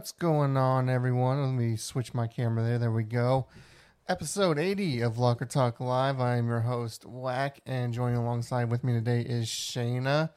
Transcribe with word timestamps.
What's 0.00 0.12
going 0.12 0.56
on, 0.56 0.88
everyone? 0.88 1.42
Let 1.42 1.52
me 1.52 1.76
switch 1.76 2.14
my 2.14 2.26
camera 2.26 2.64
there. 2.64 2.78
There 2.78 2.90
we 2.90 3.02
go. 3.02 3.48
Episode 4.08 4.58
80 4.58 5.02
of 5.02 5.18
Locker 5.18 5.44
Talk 5.44 5.78
Live. 5.78 6.18
I 6.18 6.38
am 6.38 6.48
your 6.48 6.60
host, 6.60 7.04
Whack, 7.04 7.60
and 7.66 7.92
joining 7.92 8.16
alongside 8.16 8.70
with 8.70 8.82
me 8.82 8.94
today 8.94 9.20
is 9.20 9.46
Shayna. 9.46 10.30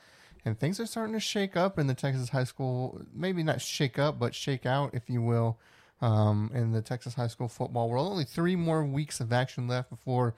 And 0.43 0.59
things 0.59 0.81
are 0.81 0.85
starting 0.85 1.13
to 1.13 1.21
shake 1.21 1.55
up 1.55 1.79
in 1.79 1.87
the 1.87 1.93
Texas 1.93 2.27
high 2.27 2.43
school, 2.43 3.03
maybe 3.13 3.41
not 3.41 3.61
shake 3.61 3.97
up, 3.97 4.19
but 4.19 4.35
shake 4.35 4.65
out, 4.65 4.93
if 4.93 5.09
you 5.09 5.21
will, 5.21 5.61
um, 6.01 6.51
in 6.53 6.73
the 6.73 6.81
Texas 6.81 7.13
high 7.13 7.27
school 7.27 7.47
football 7.47 7.89
world. 7.89 8.11
Only 8.11 8.25
three 8.25 8.57
more 8.57 8.83
weeks 8.83 9.21
of 9.21 9.31
action 9.31 9.69
left 9.69 9.89
before 9.89 10.35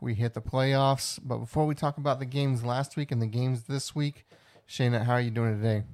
we 0.00 0.14
hit 0.14 0.32
the 0.32 0.40
playoffs. 0.40 1.20
But 1.22 1.40
before 1.40 1.66
we 1.66 1.74
talk 1.74 1.98
about 1.98 2.20
the 2.20 2.24
games 2.24 2.64
last 2.64 2.96
week 2.96 3.12
and 3.12 3.20
the 3.20 3.26
games 3.26 3.64
this 3.64 3.94
week, 3.94 4.24
Shayna, 4.66 5.04
how 5.04 5.12
are 5.12 5.20
you 5.20 5.30
doing 5.30 5.60
today? 5.60 5.84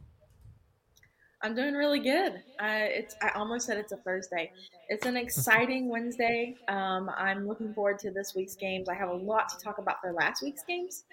I'm 1.41 1.55
doing 1.55 1.75
really 1.75 2.01
good. 2.01 2.43
I 2.59 2.79
it's 2.87 3.15
I 3.23 3.31
almost 3.37 3.67
said 3.67 3.79
it's 3.79 3.93
a 3.93 3.97
Thursday. 3.97 4.51
It's 4.89 5.07
an 5.07 5.17
exciting 5.17 5.89
Wednesday. 5.89 6.57
Um, 6.67 7.11
I'm 7.17 7.47
looking 7.47 7.73
forward 7.75 8.01
to 8.01 8.11
this 8.11 8.35
week's 8.35 8.57
games. 8.57 8.89
I 8.89 8.95
have 8.95 9.09
a 9.09 9.15
lot 9.15 9.49
to 9.51 9.59
talk 9.59 9.79
about 9.79 10.01
for 10.01 10.13
last 10.13 10.43
week's 10.43 10.65
games, 10.65 11.05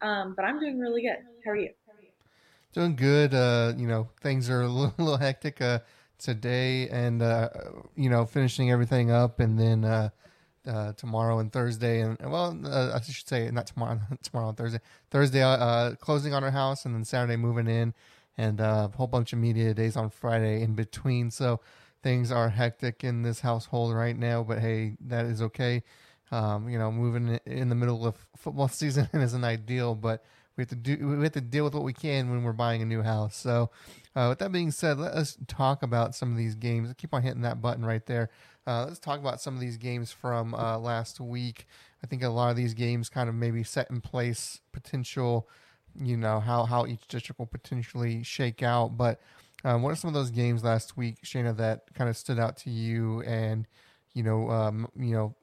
um, 0.00 0.34
but 0.36 0.44
I'm 0.44 0.60
doing 0.60 0.78
really 0.78 1.02
good. 1.02 1.18
How 1.44 1.50
are 1.52 1.56
you? 1.56 1.70
Doing 2.72 2.94
good. 2.94 3.34
Uh, 3.34 3.72
you 3.76 3.88
know, 3.88 4.08
things 4.20 4.48
are 4.48 4.62
a 4.62 4.68
little, 4.68 4.94
little 4.98 5.16
hectic 5.16 5.60
uh, 5.60 5.80
today, 6.18 6.88
and 6.88 7.20
uh, 7.20 7.48
you 7.96 8.08
know, 8.08 8.24
finishing 8.24 8.70
everything 8.70 9.10
up, 9.10 9.40
and 9.40 9.58
then 9.58 9.84
uh, 9.84 10.10
uh, 10.64 10.92
tomorrow 10.92 11.40
and 11.40 11.52
Thursday, 11.52 12.02
and 12.02 12.16
well, 12.20 12.56
uh, 12.66 12.92
I 12.94 13.00
should 13.00 13.28
say 13.28 13.50
not 13.50 13.66
tomorrow, 13.66 13.98
tomorrow 14.22 14.50
and 14.50 14.56
Thursday. 14.56 14.80
Thursday, 15.10 15.96
closing 16.00 16.34
on 16.34 16.44
our 16.44 16.52
house, 16.52 16.84
and 16.84 16.94
then 16.94 17.04
Saturday 17.04 17.36
moving 17.36 17.66
in 17.66 17.94
and 18.36 18.60
uh, 18.60 18.88
a 18.92 18.96
whole 18.96 19.06
bunch 19.06 19.32
of 19.32 19.38
media 19.38 19.74
days 19.74 19.96
on 19.96 20.10
Friday 20.10 20.62
in 20.62 20.74
between. 20.74 21.30
So 21.30 21.60
things 22.02 22.32
are 22.32 22.48
hectic 22.48 23.04
in 23.04 23.22
this 23.22 23.40
household 23.40 23.94
right 23.94 24.16
now, 24.16 24.42
but 24.42 24.58
hey, 24.58 24.96
that 25.00 25.26
is 25.26 25.42
okay. 25.42 25.82
Um, 26.30 26.68
you 26.68 26.78
know, 26.78 26.90
moving 26.90 27.38
in 27.44 27.68
the 27.68 27.74
middle 27.74 28.06
of 28.06 28.16
football 28.36 28.68
season 28.68 29.08
isn't 29.12 29.44
ideal, 29.44 29.94
but 29.94 30.24
we 30.56 30.62
have 30.62 30.68
to 30.68 30.76
do 30.76 31.16
we 31.16 31.22
have 31.22 31.32
to 31.32 31.40
deal 31.40 31.64
with 31.64 31.74
what 31.74 31.82
we 31.82 31.92
can 31.92 32.30
when 32.30 32.42
we're 32.42 32.52
buying 32.52 32.82
a 32.82 32.86
new 32.86 33.02
house. 33.02 33.36
So, 33.36 33.70
uh, 34.14 34.26
with 34.30 34.38
that 34.40 34.52
being 34.52 34.70
said, 34.70 34.98
let 34.98 35.12
us 35.12 35.38
talk 35.46 35.82
about 35.82 36.14
some 36.14 36.30
of 36.30 36.36
these 36.36 36.54
games. 36.54 36.90
I 36.90 36.94
keep 36.94 37.14
on 37.14 37.22
hitting 37.22 37.42
that 37.42 37.62
button 37.62 37.84
right 37.84 38.04
there. 38.04 38.30
Uh, 38.66 38.84
let's 38.86 38.98
talk 38.98 39.18
about 39.18 39.40
some 39.40 39.54
of 39.54 39.60
these 39.60 39.76
games 39.76 40.12
from 40.12 40.54
uh, 40.54 40.78
last 40.78 41.20
week. 41.20 41.66
I 42.04 42.06
think 42.06 42.22
a 42.22 42.28
lot 42.28 42.50
of 42.50 42.56
these 42.56 42.74
games 42.74 43.08
kind 43.08 43.28
of 43.28 43.34
maybe 43.34 43.62
set 43.62 43.90
in 43.90 44.00
place 44.00 44.60
potential 44.72 45.48
you 45.98 46.16
know 46.16 46.40
how 46.40 46.64
how 46.64 46.86
each 46.86 47.06
district 47.08 47.38
will 47.38 47.46
potentially 47.46 48.22
shake 48.22 48.62
out. 48.62 48.96
But 48.96 49.20
um, 49.64 49.82
what 49.82 49.92
are 49.92 49.96
some 49.96 50.08
of 50.08 50.14
those 50.14 50.30
games 50.30 50.64
last 50.64 50.96
week, 50.96 51.22
Shayna, 51.24 51.56
that 51.56 51.92
kind 51.94 52.10
of 52.10 52.16
stood 52.16 52.38
out 52.38 52.56
to 52.58 52.70
you 52.70 53.22
and 53.22 53.66
you 54.14 54.22
know 54.22 54.50
um, 54.50 54.88
you 54.96 55.14
know 55.14 55.34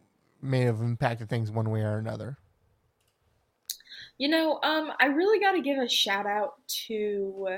may 0.42 0.62
have 0.62 0.82
impacted 0.82 1.30
things 1.30 1.52
one 1.52 1.70
way 1.70 1.82
or 1.82 1.98
another? 1.98 2.38
You 4.18 4.28
know, 4.28 4.60
um, 4.64 4.92
I 5.00 5.06
really 5.06 5.40
got 5.40 5.54
to 5.54 5.62
give 5.62 5.78
a 5.78 5.88
shout 5.88 6.26
out 6.26 6.56
to 6.88 7.58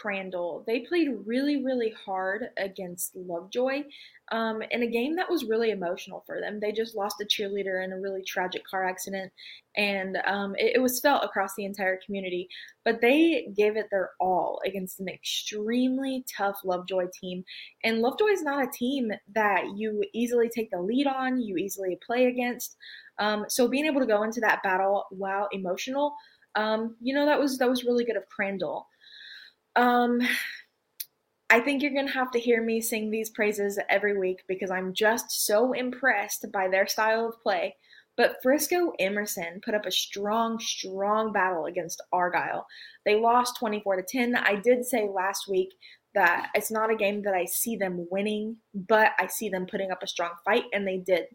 Crandall. 0.00 0.62
They 0.66 0.80
played 0.80 1.08
really, 1.24 1.64
really 1.64 1.94
hard 2.04 2.50
against 2.58 3.16
Lovejoy 3.16 3.84
um, 4.30 4.62
in 4.70 4.82
a 4.82 4.86
game 4.86 5.16
that 5.16 5.30
was 5.30 5.44
really 5.44 5.70
emotional 5.70 6.22
for 6.26 6.40
them. 6.40 6.60
They 6.60 6.72
just 6.72 6.96
lost 6.96 7.20
a 7.20 7.24
cheerleader 7.24 7.82
in 7.82 7.92
a 7.92 8.00
really 8.00 8.22
tragic 8.22 8.66
car 8.66 8.84
accident, 8.84 9.32
and 9.76 10.18
um, 10.26 10.54
it, 10.56 10.76
it, 10.76 10.82
was 10.82 11.00
felt 11.00 11.24
across 11.24 11.54
the 11.54 11.64
entire 11.64 11.98
community. 12.04 12.48
But 12.84 13.00
they 13.00 13.48
gave 13.56 13.76
it 13.76 13.86
their 13.90 14.10
all 14.20 14.60
against 14.66 15.00
an 15.00 15.08
extremely 15.08 16.24
tough 16.36 16.58
Lovejoy 16.64 17.06
team. 17.18 17.44
And 17.84 18.00
Lovejoy 18.00 18.28
is 18.28 18.42
not 18.42 18.64
a 18.64 18.70
team 18.70 19.12
that 19.34 19.64
you 19.76 20.02
easily 20.12 20.48
take 20.48 20.70
the 20.70 20.80
lead 20.80 21.06
on, 21.06 21.40
you 21.40 21.56
easily 21.56 21.98
play 22.04 22.26
against. 22.26 22.76
Um, 23.18 23.46
so 23.48 23.68
being 23.68 23.86
able 23.86 24.00
to 24.00 24.06
go 24.06 24.24
into 24.24 24.40
that 24.40 24.62
battle 24.62 25.04
while 25.10 25.48
emotional, 25.52 26.14
um, 26.54 26.96
you 27.00 27.14
know, 27.14 27.26
that 27.26 27.38
was 27.38 27.58
that 27.58 27.68
was 27.68 27.84
really 27.84 28.04
good 28.04 28.16
of 28.16 28.28
Crandall. 28.28 28.88
Um, 29.76 30.20
I 31.48 31.60
think 31.60 31.82
you're 31.82 31.92
going 31.92 32.08
to 32.08 32.12
have 32.12 32.32
to 32.32 32.40
hear 32.40 32.62
me 32.62 32.80
sing 32.80 33.10
these 33.10 33.30
praises 33.30 33.78
every 33.88 34.18
week 34.18 34.42
because 34.48 34.70
I'm 34.70 34.92
just 34.92 35.46
so 35.46 35.72
impressed 35.72 36.46
by 36.52 36.68
their 36.68 36.86
style 36.86 37.28
of 37.28 37.40
play. 37.40 37.76
But 38.16 38.36
Frisco 38.42 38.92
Emerson 38.98 39.60
put 39.62 39.74
up 39.74 39.84
a 39.86 39.90
strong, 39.90 40.58
strong 40.58 41.32
battle 41.32 41.66
against 41.66 42.02
Argyle. 42.12 42.66
They 43.04 43.20
lost 43.20 43.58
24 43.58 43.96
to 43.96 44.02
10. 44.02 44.36
I 44.36 44.56
did 44.56 44.84
say 44.84 45.06
last 45.08 45.48
week 45.48 45.74
that 46.14 46.48
it's 46.54 46.70
not 46.70 46.90
a 46.90 46.96
game 46.96 47.22
that 47.22 47.34
I 47.34 47.44
see 47.44 47.76
them 47.76 48.06
winning, 48.10 48.56
but 48.74 49.12
I 49.18 49.26
see 49.26 49.50
them 49.50 49.66
putting 49.66 49.90
up 49.90 50.02
a 50.02 50.08
strong 50.08 50.30
fight, 50.44 50.64
and 50.72 50.88
they 50.88 50.96
did. 50.96 51.26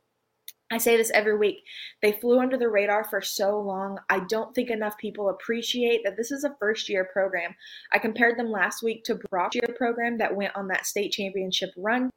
I 0.71 0.77
say 0.77 0.95
this 0.95 1.11
every 1.13 1.37
week. 1.37 1.63
They 2.01 2.13
flew 2.13 2.39
under 2.39 2.57
the 2.57 2.69
radar 2.69 3.03
for 3.03 3.21
so 3.21 3.59
long. 3.59 3.99
I 4.09 4.21
don't 4.29 4.55
think 4.55 4.69
enough 4.69 4.97
people 4.97 5.29
appreciate 5.29 6.01
that 6.05 6.15
this 6.17 6.31
is 6.31 6.43
a 6.43 6.55
first 6.59 6.87
year 6.89 7.09
program. 7.11 7.53
I 7.91 7.99
compared 7.99 8.39
them 8.39 8.49
last 8.49 8.81
week 8.81 9.03
to 9.05 9.15
Brock's 9.29 9.55
year 9.55 9.75
program 9.77 10.17
that 10.19 10.35
went 10.35 10.55
on 10.55 10.67
that 10.69 10.85
state 10.85 11.11
championship 11.11 11.71
run. 11.77 12.09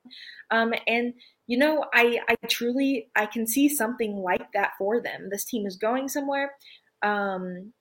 Um, 0.50 0.72
and 0.86 1.14
you 1.46 1.58
know, 1.58 1.84
I, 1.92 2.20
I 2.28 2.36
truly 2.48 3.10
I 3.16 3.26
can 3.26 3.46
see 3.46 3.68
something 3.68 4.16
like 4.16 4.52
that 4.54 4.72
for 4.78 5.02
them. 5.02 5.28
This 5.30 5.44
team 5.44 5.66
is 5.66 5.76
going 5.76 6.08
somewhere. 6.08 6.54
Um, 7.02 7.72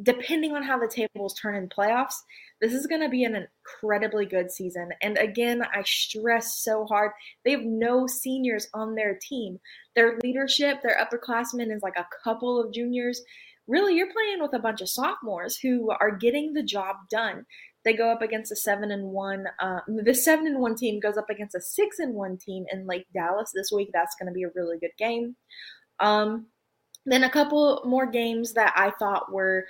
depending 0.00 0.54
on 0.54 0.62
how 0.62 0.78
the 0.78 0.88
tables 0.88 1.34
turn 1.34 1.54
in 1.54 1.68
playoffs, 1.68 2.14
this 2.60 2.72
is 2.72 2.86
going 2.86 3.00
to 3.00 3.08
be 3.08 3.24
an 3.24 3.36
incredibly 3.36 4.24
good 4.24 4.50
season. 4.50 4.90
And 5.02 5.18
again, 5.18 5.62
I 5.62 5.82
stress 5.84 6.58
so 6.58 6.84
hard, 6.86 7.10
they 7.44 7.50
have 7.50 7.64
no 7.64 8.06
seniors 8.06 8.68
on 8.72 8.94
their 8.94 9.18
team. 9.20 9.58
Their 9.94 10.18
leadership, 10.22 10.80
their 10.82 10.96
upperclassmen 10.98 11.74
is 11.74 11.82
like 11.82 11.96
a 11.96 12.06
couple 12.24 12.60
of 12.60 12.72
juniors. 12.72 13.22
Really, 13.66 13.94
you're 13.94 14.12
playing 14.12 14.40
with 14.40 14.54
a 14.54 14.58
bunch 14.58 14.80
of 14.80 14.88
sophomores 14.88 15.56
who 15.56 15.90
are 15.90 16.16
getting 16.16 16.52
the 16.52 16.62
job 16.62 16.96
done. 17.10 17.44
They 17.84 17.94
go 17.94 18.10
up 18.10 18.22
against 18.22 18.52
a 18.52 18.56
seven 18.56 18.90
and 18.90 19.08
one. 19.08 19.44
Uh, 19.60 19.80
the 19.88 20.14
seven 20.14 20.46
and 20.46 20.60
one 20.60 20.76
team 20.76 21.00
goes 21.00 21.16
up 21.16 21.30
against 21.30 21.54
a 21.54 21.60
six 21.60 21.98
and 21.98 22.14
one 22.14 22.38
team 22.38 22.64
in 22.72 22.86
Lake 22.86 23.06
Dallas 23.12 23.50
this 23.54 23.70
week. 23.74 23.90
That's 23.92 24.14
going 24.20 24.28
to 24.28 24.32
be 24.32 24.44
a 24.44 24.50
really 24.54 24.78
good 24.78 24.92
game. 24.98 25.36
Um, 26.00 26.46
then 27.04 27.24
a 27.24 27.30
couple 27.30 27.82
more 27.84 28.06
games 28.06 28.52
that 28.52 28.72
I 28.76 28.90
thought 28.98 29.32
were 29.32 29.66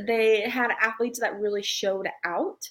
they 0.00 0.42
had 0.48 0.70
athletes 0.82 1.18
that 1.20 1.40
really 1.40 1.62
showed 1.62 2.08
out. 2.24 2.68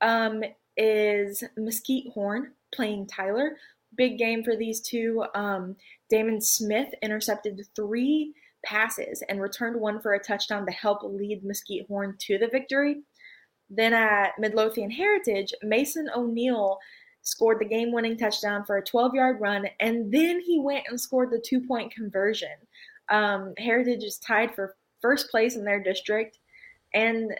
Um, 0.00 0.42
is 0.76 1.42
Mesquite 1.56 2.08
Horn 2.12 2.52
playing 2.74 3.06
Tyler? 3.06 3.56
Big 3.96 4.18
game 4.18 4.44
for 4.44 4.54
these 4.54 4.80
two. 4.80 5.24
Um, 5.34 5.76
Damon 6.10 6.40
Smith 6.40 6.88
intercepted 7.02 7.60
three 7.74 8.34
passes 8.64 9.22
and 9.28 9.40
returned 9.40 9.80
one 9.80 10.00
for 10.00 10.14
a 10.14 10.22
touchdown 10.22 10.66
to 10.66 10.72
help 10.72 11.02
lead 11.02 11.44
Mesquite 11.44 11.86
Horn 11.88 12.16
to 12.20 12.38
the 12.38 12.48
victory. 12.48 13.02
Then 13.70 13.92
at 13.92 14.38
Midlothian 14.38 14.90
Heritage, 14.90 15.52
Mason 15.62 16.08
O'Neill 16.14 16.78
scored 17.22 17.60
the 17.60 17.64
game 17.66 17.92
winning 17.92 18.16
touchdown 18.16 18.64
for 18.64 18.76
a 18.78 18.84
12 18.84 19.14
yard 19.14 19.40
run, 19.40 19.66
and 19.80 20.12
then 20.12 20.40
he 20.40 20.60
went 20.60 20.84
and 20.88 21.00
scored 21.00 21.30
the 21.30 21.42
two 21.44 21.60
point 21.66 21.92
conversion. 21.92 22.48
Um, 23.10 23.54
Heritage 23.58 24.04
is 24.04 24.18
tied 24.18 24.54
for 24.54 24.76
first 25.00 25.30
place 25.30 25.56
in 25.56 25.64
their 25.64 25.82
district. 25.82 26.38
And 26.94 27.32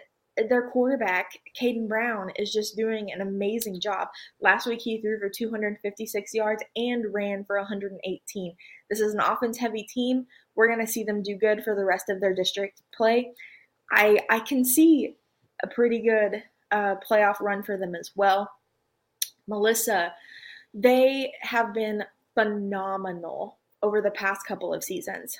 their 0.47 0.69
quarterback, 0.69 1.31
Caden 1.59 1.87
Brown, 1.87 2.31
is 2.37 2.53
just 2.53 2.77
doing 2.77 3.11
an 3.11 3.21
amazing 3.21 3.81
job. 3.81 4.07
Last 4.39 4.67
week, 4.67 4.81
he 4.81 5.01
threw 5.01 5.19
for 5.19 5.29
256 5.29 6.33
yards 6.33 6.63
and 6.75 7.13
ran 7.13 7.43
for 7.43 7.57
118. 7.57 8.55
This 8.89 8.99
is 8.99 9.13
an 9.13 9.19
offense 9.19 9.57
heavy 9.57 9.83
team. 9.83 10.25
We're 10.55 10.67
going 10.67 10.85
to 10.85 10.91
see 10.91 11.03
them 11.03 11.23
do 11.23 11.35
good 11.35 11.63
for 11.63 11.75
the 11.75 11.83
rest 11.83 12.09
of 12.09 12.21
their 12.21 12.33
district 12.33 12.81
play. 12.95 13.31
I, 13.91 14.19
I 14.29 14.39
can 14.39 14.63
see 14.63 15.15
a 15.63 15.67
pretty 15.67 15.99
good 15.99 16.43
uh, 16.71 16.95
playoff 17.07 17.41
run 17.41 17.63
for 17.63 17.75
them 17.75 17.95
as 17.95 18.11
well. 18.15 18.49
Melissa, 19.47 20.13
they 20.73 21.33
have 21.41 21.73
been 21.73 22.03
phenomenal 22.35 23.57
over 23.81 24.01
the 24.01 24.11
past 24.11 24.45
couple 24.45 24.73
of 24.73 24.83
seasons. 24.83 25.39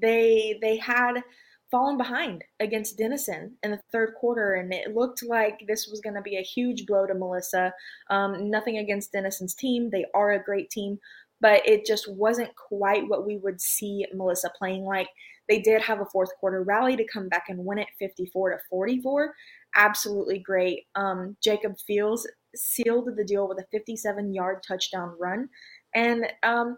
They 0.00 0.58
they 0.60 0.76
had 0.76 1.22
fallen 1.70 1.98
behind 1.98 2.44
against 2.60 2.96
Denison 2.96 3.56
in 3.62 3.72
the 3.72 3.80
third 3.92 4.14
quarter, 4.18 4.54
and 4.54 4.72
it 4.72 4.94
looked 4.94 5.22
like 5.22 5.64
this 5.66 5.88
was 5.88 6.00
going 6.00 6.14
to 6.14 6.22
be 6.22 6.36
a 6.36 6.42
huge 6.42 6.86
blow 6.86 7.06
to 7.06 7.14
Melissa. 7.14 7.72
Um, 8.10 8.50
nothing 8.50 8.78
against 8.78 9.12
Denison's 9.12 9.54
team; 9.54 9.90
they 9.90 10.06
are 10.14 10.32
a 10.32 10.42
great 10.42 10.70
team, 10.70 10.98
but 11.40 11.66
it 11.66 11.84
just 11.84 12.10
wasn't 12.10 12.54
quite 12.56 13.08
what 13.08 13.26
we 13.26 13.38
would 13.38 13.60
see 13.60 14.06
Melissa 14.14 14.50
playing 14.58 14.84
like. 14.84 15.08
They 15.48 15.60
did 15.60 15.80
have 15.82 16.00
a 16.00 16.06
fourth 16.06 16.30
quarter 16.38 16.62
rally 16.62 16.94
to 16.96 17.06
come 17.06 17.28
back 17.28 17.44
and 17.48 17.64
win 17.64 17.78
it 17.78 17.88
54 17.98 18.50
to 18.50 18.58
44. 18.68 19.34
Absolutely 19.76 20.40
great. 20.40 20.86
Um, 20.94 21.36
Jacob 21.42 21.78
Fields 21.86 22.28
sealed 22.54 23.08
the 23.16 23.24
deal 23.24 23.48
with 23.48 23.58
a 23.58 23.66
57 23.70 24.34
yard 24.34 24.62
touchdown 24.66 25.14
run, 25.18 25.48
and 25.94 26.26
um, 26.42 26.76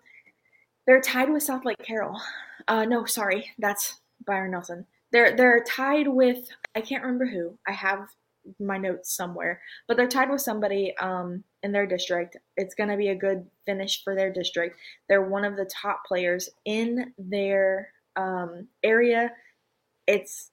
they're 0.90 1.00
tied 1.00 1.30
with 1.30 1.46
Southlake 1.46 1.78
Carroll. 1.84 2.20
Uh, 2.66 2.84
no, 2.84 3.04
sorry, 3.04 3.48
that's 3.60 4.00
Byron 4.26 4.50
Nelson. 4.50 4.84
They're 5.12 5.36
they're 5.36 5.62
tied 5.62 6.08
with 6.08 6.48
I 6.74 6.80
can't 6.80 7.04
remember 7.04 7.26
who. 7.26 7.56
I 7.64 7.70
have 7.70 8.08
my 8.58 8.76
notes 8.76 9.14
somewhere, 9.14 9.62
but 9.86 9.96
they're 9.96 10.08
tied 10.08 10.30
with 10.30 10.40
somebody 10.40 10.92
um, 10.98 11.44
in 11.62 11.70
their 11.70 11.86
district. 11.86 12.38
It's 12.56 12.74
going 12.74 12.88
to 12.88 12.96
be 12.96 13.10
a 13.10 13.14
good 13.14 13.46
finish 13.66 14.02
for 14.02 14.16
their 14.16 14.32
district. 14.32 14.80
They're 15.08 15.22
one 15.22 15.44
of 15.44 15.56
the 15.56 15.70
top 15.72 16.02
players 16.08 16.48
in 16.64 17.12
their 17.16 17.92
um, 18.16 18.66
area. 18.82 19.30
It's 20.08 20.50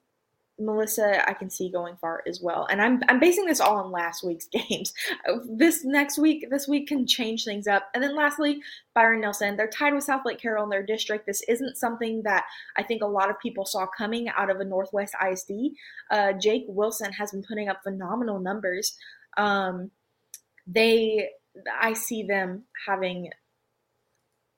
Melissa, 0.58 1.28
I 1.28 1.34
can 1.34 1.50
see 1.50 1.70
going 1.70 1.96
far 1.96 2.22
as 2.26 2.40
well. 2.40 2.66
And 2.70 2.80
I'm 2.82 3.00
I'm 3.08 3.20
basing 3.20 3.46
this 3.46 3.60
all 3.60 3.76
on 3.76 3.90
last 3.90 4.24
week's 4.24 4.46
games. 4.52 4.92
This 5.48 5.84
next 5.84 6.18
week, 6.18 6.48
this 6.50 6.66
week 6.66 6.88
can 6.88 7.06
change 7.06 7.44
things 7.44 7.66
up. 7.66 7.88
And 7.94 8.02
then 8.02 8.16
lastly, 8.16 8.60
Byron 8.94 9.20
Nelson. 9.20 9.56
They're 9.56 9.68
tied 9.68 9.94
with 9.94 10.06
Southlake 10.06 10.40
Carroll 10.40 10.64
in 10.64 10.70
their 10.70 10.82
district. 10.82 11.26
This 11.26 11.42
isn't 11.48 11.76
something 11.76 12.22
that 12.24 12.44
I 12.76 12.82
think 12.82 13.02
a 13.02 13.06
lot 13.06 13.30
of 13.30 13.38
people 13.38 13.64
saw 13.64 13.86
coming 13.86 14.28
out 14.28 14.50
of 14.50 14.60
a 14.60 14.64
Northwest 14.64 15.14
ISD. 15.24 15.52
Uh, 16.10 16.32
Jake 16.32 16.64
Wilson 16.68 17.12
has 17.12 17.30
been 17.30 17.44
putting 17.44 17.68
up 17.68 17.82
phenomenal 17.82 18.40
numbers. 18.40 18.96
Um, 19.36 19.90
they, 20.66 21.30
I 21.80 21.92
see 21.94 22.24
them 22.24 22.64
having 22.86 23.30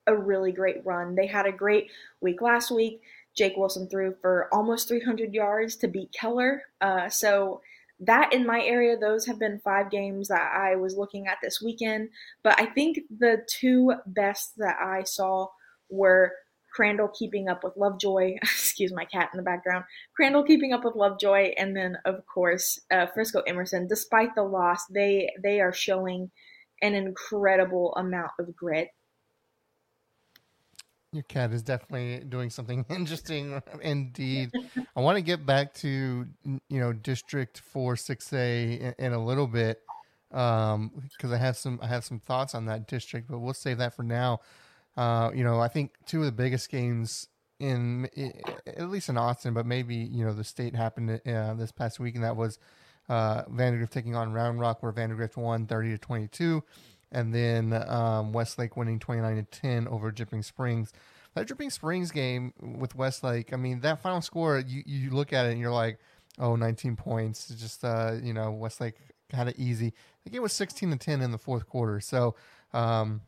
a 0.06 0.17
really 0.17 0.52
great 0.52 0.85
run. 0.85 1.14
They 1.14 1.26
had 1.26 1.47
a 1.47 1.52
great 1.52 1.91
week 2.20 2.43
last 2.43 2.70
week. 2.70 3.00
Jake 3.36 3.56
Wilson 3.56 3.88
threw 3.88 4.14
for 4.20 4.48
almost 4.52 4.88
300 4.88 5.32
yards 5.32 5.76
to 5.76 5.88
beat 5.88 6.12
Keller. 6.12 6.62
Uh, 6.80 7.08
so 7.08 7.60
that 8.00 8.32
in 8.32 8.46
my 8.46 8.62
area, 8.62 8.96
those 8.98 9.26
have 9.26 9.38
been 9.38 9.60
five 9.62 9.90
games 9.90 10.28
that 10.28 10.52
I 10.56 10.76
was 10.76 10.96
looking 10.96 11.26
at 11.26 11.38
this 11.42 11.60
weekend. 11.62 12.08
But 12.42 12.58
I 12.58 12.66
think 12.66 12.98
the 13.18 13.44
two 13.46 13.92
best 14.06 14.54
that 14.56 14.76
I 14.80 15.04
saw 15.04 15.48
were 15.90 16.32
Crandall 16.72 17.08
keeping 17.08 17.48
up 17.48 17.64
with 17.64 17.76
Lovejoy. 17.76 18.36
Excuse 18.42 18.92
my 18.92 19.04
cat 19.04 19.30
in 19.32 19.36
the 19.36 19.42
background. 19.42 19.84
Crandall 20.14 20.44
keeping 20.44 20.72
up 20.72 20.84
with 20.84 20.94
Lovejoy, 20.94 21.52
and 21.56 21.76
then 21.76 21.98
of 22.04 22.24
course 22.32 22.78
uh, 22.90 23.06
Frisco 23.12 23.40
Emerson. 23.40 23.86
Despite 23.86 24.34
the 24.34 24.44
loss, 24.44 24.86
they 24.86 25.30
they 25.42 25.60
are 25.60 25.72
showing 25.72 26.30
an 26.82 26.94
incredible 26.94 27.94
amount 27.96 28.30
of 28.38 28.56
grit 28.56 28.88
your 31.12 31.22
cat 31.24 31.52
is 31.52 31.62
definitely 31.62 32.24
doing 32.28 32.50
something 32.50 32.84
interesting 32.90 33.60
indeed. 33.82 34.50
I 34.96 35.00
want 35.00 35.16
to 35.16 35.22
get 35.22 35.44
back 35.44 35.74
to 35.74 36.26
you 36.44 36.80
know 36.80 36.92
District 36.92 37.58
Four 37.58 37.96
Six 37.96 38.32
A 38.32 38.72
in, 38.74 38.94
in, 38.98 39.12
a 39.12 39.24
little 39.24 39.46
bit 39.46 39.82
because 40.28 40.74
um, 40.74 41.32
I 41.32 41.36
have 41.36 41.56
some 41.56 41.80
I 41.82 41.86
have 41.86 42.04
some 42.04 42.20
thoughts 42.20 42.54
on 42.54 42.66
that 42.66 42.86
district, 42.86 43.28
but 43.28 43.38
we'll 43.38 43.54
save 43.54 43.78
that 43.78 43.94
for 43.94 44.02
now. 44.02 44.40
Uh, 44.96 45.30
you 45.34 45.44
know, 45.44 45.60
I 45.60 45.68
think 45.68 45.92
two 46.06 46.20
of 46.20 46.26
the 46.26 46.32
biggest 46.32 46.70
games 46.70 47.28
in 47.58 48.08
at 48.66 48.88
least 48.88 49.08
in 49.08 49.16
Austin, 49.16 49.54
but 49.54 49.66
maybe 49.66 49.96
you 49.96 50.24
know 50.24 50.32
the 50.32 50.44
state 50.44 50.74
happened 50.74 51.20
uh, 51.26 51.54
this 51.54 51.72
past 51.72 52.00
week, 52.00 52.14
and 52.14 52.24
that 52.24 52.36
was 52.36 52.58
uh, 53.08 53.42
Vandegrift 53.48 53.92
taking 53.92 54.14
on 54.14 54.32
Round 54.32 54.60
Rock, 54.60 54.82
where 54.82 54.92
Vandegrift 54.92 55.36
won 55.36 55.66
thirty 55.66 55.90
to 55.90 55.98
twenty 55.98 56.28
two 56.28 56.62
and 57.12 57.34
then 57.34 57.72
um, 57.88 58.32
Westlake 58.32 58.76
winning 58.76 58.98
29 58.98 59.36
to 59.36 59.42
10 59.42 59.88
over 59.88 60.10
Dripping 60.10 60.42
Springs. 60.42 60.92
That 61.34 61.46
Dripping 61.46 61.70
Springs 61.70 62.10
game 62.10 62.52
with 62.60 62.94
Westlake, 62.94 63.52
I 63.52 63.56
mean, 63.56 63.80
that 63.80 64.00
final 64.00 64.20
score, 64.20 64.58
you, 64.58 64.82
you 64.84 65.10
look 65.10 65.32
at 65.32 65.46
it 65.46 65.52
and 65.52 65.60
you're 65.60 65.72
like, 65.72 65.98
oh, 66.38 66.56
19 66.56 66.96
points. 66.96 67.50
It's 67.50 67.60
Just, 67.60 67.84
uh, 67.84 68.16
you 68.22 68.32
know, 68.32 68.50
Westlake 68.50 68.96
had 69.32 69.48
it 69.48 69.56
easy. 69.58 69.92
The 70.24 70.30
game 70.30 70.42
was 70.42 70.52
16 70.52 70.90
to 70.90 70.96
10 70.96 71.20
in 71.22 71.30
the 71.30 71.38
fourth 71.38 71.68
quarter. 71.68 72.00
So, 72.00 72.34
um, 72.72 73.22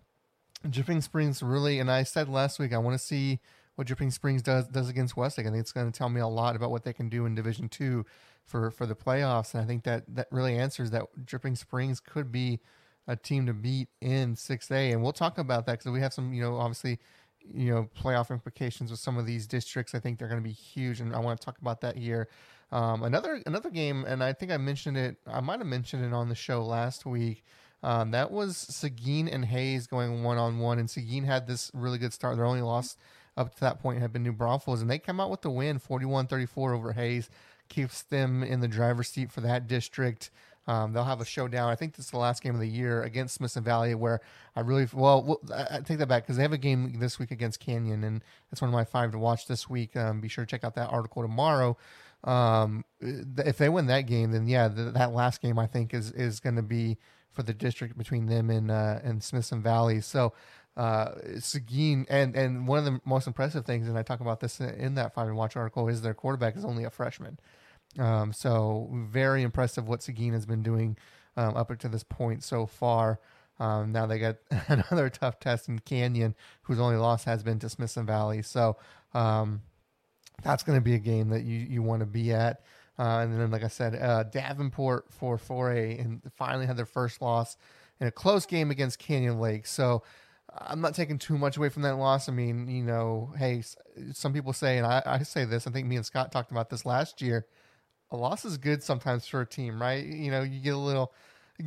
Dripping 0.69 1.01
Springs 1.01 1.43
really, 1.43 1.79
and 1.81 1.91
I 1.91 2.03
said 2.05 2.29
last 2.29 2.59
week, 2.59 2.73
I 2.73 2.79
want 2.79 2.99
to 2.99 3.05
see 3.05 3.41
what 3.75 3.87
Dripping 3.87 4.11
Springs 4.11 4.43
does 4.43 4.69
does 4.69 4.89
against 4.89 5.17
Westlake. 5.17 5.47
I 5.47 5.51
think 5.51 5.61
it's 5.61 5.73
going 5.73 5.91
to 5.91 5.97
tell 5.97 6.09
me 6.09 6.21
a 6.21 6.29
lot 6.29 6.57
about 6.57 6.71
what 6.71 6.85
they 6.85 6.93
can 6.93 7.09
do 7.09 7.27
in 7.27 7.35
Division 7.35 7.69
Two 7.69 8.05
for 8.45 8.71
for 8.71 8.87
the 8.87 8.95
playoffs. 8.95 9.55
And 9.55 9.63
I 9.63 9.67
think 9.67 9.85
that 9.85 10.05
that 10.15 10.29
really 10.31 10.57
answers 10.57 10.91
that 10.91 11.05
Dripping 11.25 11.57
Springs 11.57 12.01
could 12.01 12.31
be 12.31 12.61
a 13.07 13.17
team 13.17 13.47
to 13.47 13.53
beat 13.53 13.89
in 14.01 14.35
6A. 14.35 14.93
And 14.93 15.03
we'll 15.03 15.13
talk 15.13 15.39
about 15.39 15.67
that 15.67 15.79
because 15.79 15.91
we 15.91 16.01
have 16.01 16.13
some, 16.13 16.33
you 16.33 16.43
know, 16.43 16.57
obviously, 16.57 16.99
you 17.53 17.73
know, 17.73 17.89
playoff 18.01 18.31
implications 18.31 18.91
with 18.91 19.01
some 19.01 19.19
of 19.19 19.27
these 19.27 19.47
districts. 19.47 19.95
I 19.95 19.99
think 19.99 20.19
they're 20.19 20.29
going 20.29 20.41
to 20.43 20.49
be 20.49 20.55
huge, 20.55 21.01
and 21.01 21.15
I 21.15 21.19
want 21.19 21.41
to 21.41 21.45
talk 21.45 21.59
about 21.59 21.81
that 21.81 21.97
here. 21.97 22.29
Um, 22.71 23.03
another 23.03 23.43
another 23.47 23.69
game, 23.69 24.05
and 24.07 24.23
I 24.23 24.33
think 24.33 24.51
I 24.51 24.57
mentioned 24.57 24.97
it. 24.97 25.17
I 25.27 25.41
might 25.41 25.59
have 25.59 25.67
mentioned 25.67 26.05
it 26.05 26.13
on 26.13 26.29
the 26.29 26.35
show 26.35 26.65
last 26.65 27.05
week. 27.05 27.45
Um, 27.83 28.13
that 28.13 28.31
was 28.31 28.57
Seguin 28.57 29.29
and 29.29 29.45
Hayes 29.45 29.87
going 29.87 30.23
one 30.23 30.39
on 30.39 30.59
one, 30.59 30.79
and 30.79 30.89
Seguin 30.89 31.25
had 31.25 31.47
this 31.47 31.71
really 31.75 31.99
good 31.99 32.13
start. 32.13 32.37
Their 32.37 32.47
only 32.47 32.63
loss 32.63 32.97
up 33.37 33.55
to 33.55 33.61
that 33.61 33.81
point 33.81 34.01
had 34.01 34.13
been 34.13 34.23
New 34.23 34.33
Braunfels, 34.33 34.81
and 34.81 34.91
they 34.91 34.99
come 34.99 35.21
out 35.21 35.31
with 35.31 35.43
the 35.43 35.51
win, 35.51 35.81
41-34 35.81 36.75
over 36.75 36.93
Hayes, 36.93 37.29
keeps 37.69 38.03
them 38.03 38.43
in 38.43 38.61
the 38.61 38.69
driver's 38.69 39.09
seat 39.09 39.33
for 39.33 39.41
that 39.41 39.67
district. 39.67 40.31
Um, 40.67 40.93
they'll 40.93 41.05
have 41.05 41.21
a 41.21 41.25
showdown. 41.25 41.69
I 41.69 41.75
think 41.75 41.95
this 41.97 42.07
is 42.07 42.11
the 42.13 42.19
last 42.19 42.43
game 42.43 42.55
of 42.55 42.61
the 42.61 42.69
year 42.69 43.03
against 43.03 43.35
Smithson 43.35 43.65
Valley, 43.65 43.95
where 43.95 44.21
I 44.55 44.61
really 44.61 44.87
well, 44.93 45.41
I 45.53 45.81
take 45.81 45.99
that 45.99 46.07
back 46.07 46.23
because 46.23 46.37
they 46.37 46.43
have 46.43 46.53
a 46.53 46.59
game 46.59 46.99
this 47.01 47.19
week 47.19 47.31
against 47.33 47.59
Canyon, 47.59 48.05
and 48.05 48.23
that's 48.51 48.61
one 48.61 48.69
of 48.69 48.75
my 48.75 48.85
five 48.85 49.11
to 49.13 49.19
watch 49.19 49.47
this 49.47 49.69
week. 49.69 49.97
Um, 49.97 50.21
be 50.21 50.29
sure 50.29 50.45
to 50.45 50.51
check 50.51 50.63
out 50.63 50.75
that 50.77 50.91
article 50.91 51.23
tomorrow. 51.23 51.77
Um, 52.25 52.85
if 53.01 53.59
they 53.59 53.69
win 53.69 53.87
that 53.87 54.03
game, 54.03 54.31
then 54.31 54.47
yeah, 54.47 54.69
that 54.69 55.13
last 55.13 55.43
game 55.43 55.59
I 55.59 55.67
think 55.67 55.93
is 55.93 56.13
is 56.13 56.39
going 56.39 56.57
to 56.57 56.63
be 56.63 56.99
for 57.33 57.43
the 57.43 57.55
district 57.55 57.99
between 57.99 58.27
them 58.27 58.51
and 58.51 58.71
uh, 58.71 59.01
and 59.03 59.23
Smithson 59.23 59.63
Valley. 59.63 60.01
So 60.01 60.33
uh, 60.77 61.13
Seguin, 61.39 62.07
and 62.09 62.37
and 62.37 62.67
one 62.67 62.79
of 62.79 62.85
the 62.85 63.01
most 63.05 63.27
impressive 63.27 63.65
things, 63.65 63.89
and 63.89 63.99
I 63.99 64.03
talk 64.03 64.21
about 64.21 64.41
this 64.41 64.61
in 64.61 64.95
that 64.95 65.15
five 65.15 65.29
to 65.29 65.35
watch 65.35 65.57
article, 65.57 65.89
is 65.89 66.03
their 66.03 66.15
quarterback 66.15 66.57
is 66.57 66.65
only 66.65 66.85
a 66.85 66.91
freshman. 66.91 67.39
Um, 67.99 68.33
so 68.33 68.89
very 68.93 69.43
impressive 69.43 69.89
what 69.89 70.03
Seguin 70.03 70.33
has 70.33 70.47
been 70.47 70.63
doing 70.63 70.97
um, 71.37 71.57
up 71.57 71.77
to 71.79 71.89
this 71.89 72.05
point 72.05 72.43
so 72.43 72.67
far. 72.67 73.21
Um, 73.59 73.93
now 73.93 74.07
they 74.07 74.19
got 74.19 74.37
another 74.69 75.09
tough 75.11 75.39
test 75.39 75.69
in 75.69 75.79
Canyon, 75.81 76.35
whose 76.63 76.81
only 76.81 76.97
loss 76.97 77.25
has 77.25 77.43
been 77.43 77.59
to 77.61 77.69
Smithson 77.69 78.07
Valley. 78.07 78.43
So 78.43 78.77
um, 79.15 79.63
that's 80.43 80.63
going 80.63 80.79
to 80.79 80.85
be 80.85 80.95
a 80.95 80.99
game 80.99 81.29
that 81.31 81.43
you, 81.43 81.59
you 81.59 81.83
want 81.83 82.01
to 82.01 82.07
be 82.07 82.33
at. 82.33 82.63
Uh, 82.99 83.21
and 83.21 83.39
then, 83.39 83.51
like 83.51 83.65
I 83.65 83.69
said, 83.69 83.95
uh, 83.95 84.25
Davenport 84.25 85.07
for 85.11 85.39
4A 85.39 86.01
and 86.01 86.21
finally 86.37 86.67
had 86.67 86.77
their 86.77 86.87
first 86.87 87.23
loss 87.23 87.57
in 88.01 88.07
a 88.07 88.11
close 88.11 88.47
game 88.47 88.71
against 88.71 88.99
Canyon 88.99 89.41
Lake. 89.41 89.67
So 89.67 90.03
I'm 90.59 90.81
not 90.81 90.95
taking 90.95 91.19
too 91.19 91.39
much 91.39 91.57
away 91.57 91.71
from 91.71 91.83
that 91.83 91.97
loss. 91.97 92.29
I 92.29 92.33
mean, 92.33 92.69
you 92.69 92.83
know, 92.83 93.33
hey, 93.39 93.63
some 94.13 94.33
people 94.33 94.53
say, 94.53 94.77
and 94.77 94.87
I, 94.87 95.03
I 95.07 95.23
say 95.23 95.45
this, 95.45 95.67
I 95.67 95.71
think 95.71 95.87
me 95.87 95.97
and 95.97 96.05
Scott 96.05 96.33
talked 96.33 96.51
about 96.51 96.69
this 96.69 96.85
last 96.85 97.23
year 97.23 97.47
a 98.13 98.17
loss 98.17 98.45
is 98.45 98.59
good 98.59 98.83
sometimes 98.83 99.27
for 99.27 99.41
a 99.41 99.47
team, 99.47 99.81
right? 99.81 100.05
You 100.05 100.31
know, 100.31 100.43
you 100.43 100.61
get 100.61 100.75
a 100.75 100.79
little 100.79 101.13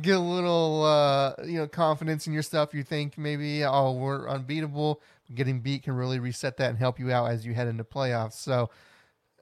get 0.00 0.16
a 0.16 0.20
little 0.20 0.84
uh, 0.84 1.34
you 1.44 1.58
know 1.58 1.66
confidence 1.66 2.26
in 2.26 2.32
your 2.32 2.42
stuff. 2.42 2.72
You 2.72 2.82
think 2.82 3.18
maybe 3.18 3.64
oh 3.64 3.92
we're 3.92 4.28
unbeatable. 4.28 5.02
Getting 5.34 5.60
beat 5.60 5.82
can 5.82 5.94
really 5.94 6.20
reset 6.20 6.56
that 6.58 6.70
and 6.70 6.78
help 6.78 6.98
you 7.00 7.10
out 7.10 7.30
as 7.30 7.44
you 7.44 7.52
head 7.52 7.66
into 7.66 7.84
playoffs. 7.84 8.34
So 8.34 8.70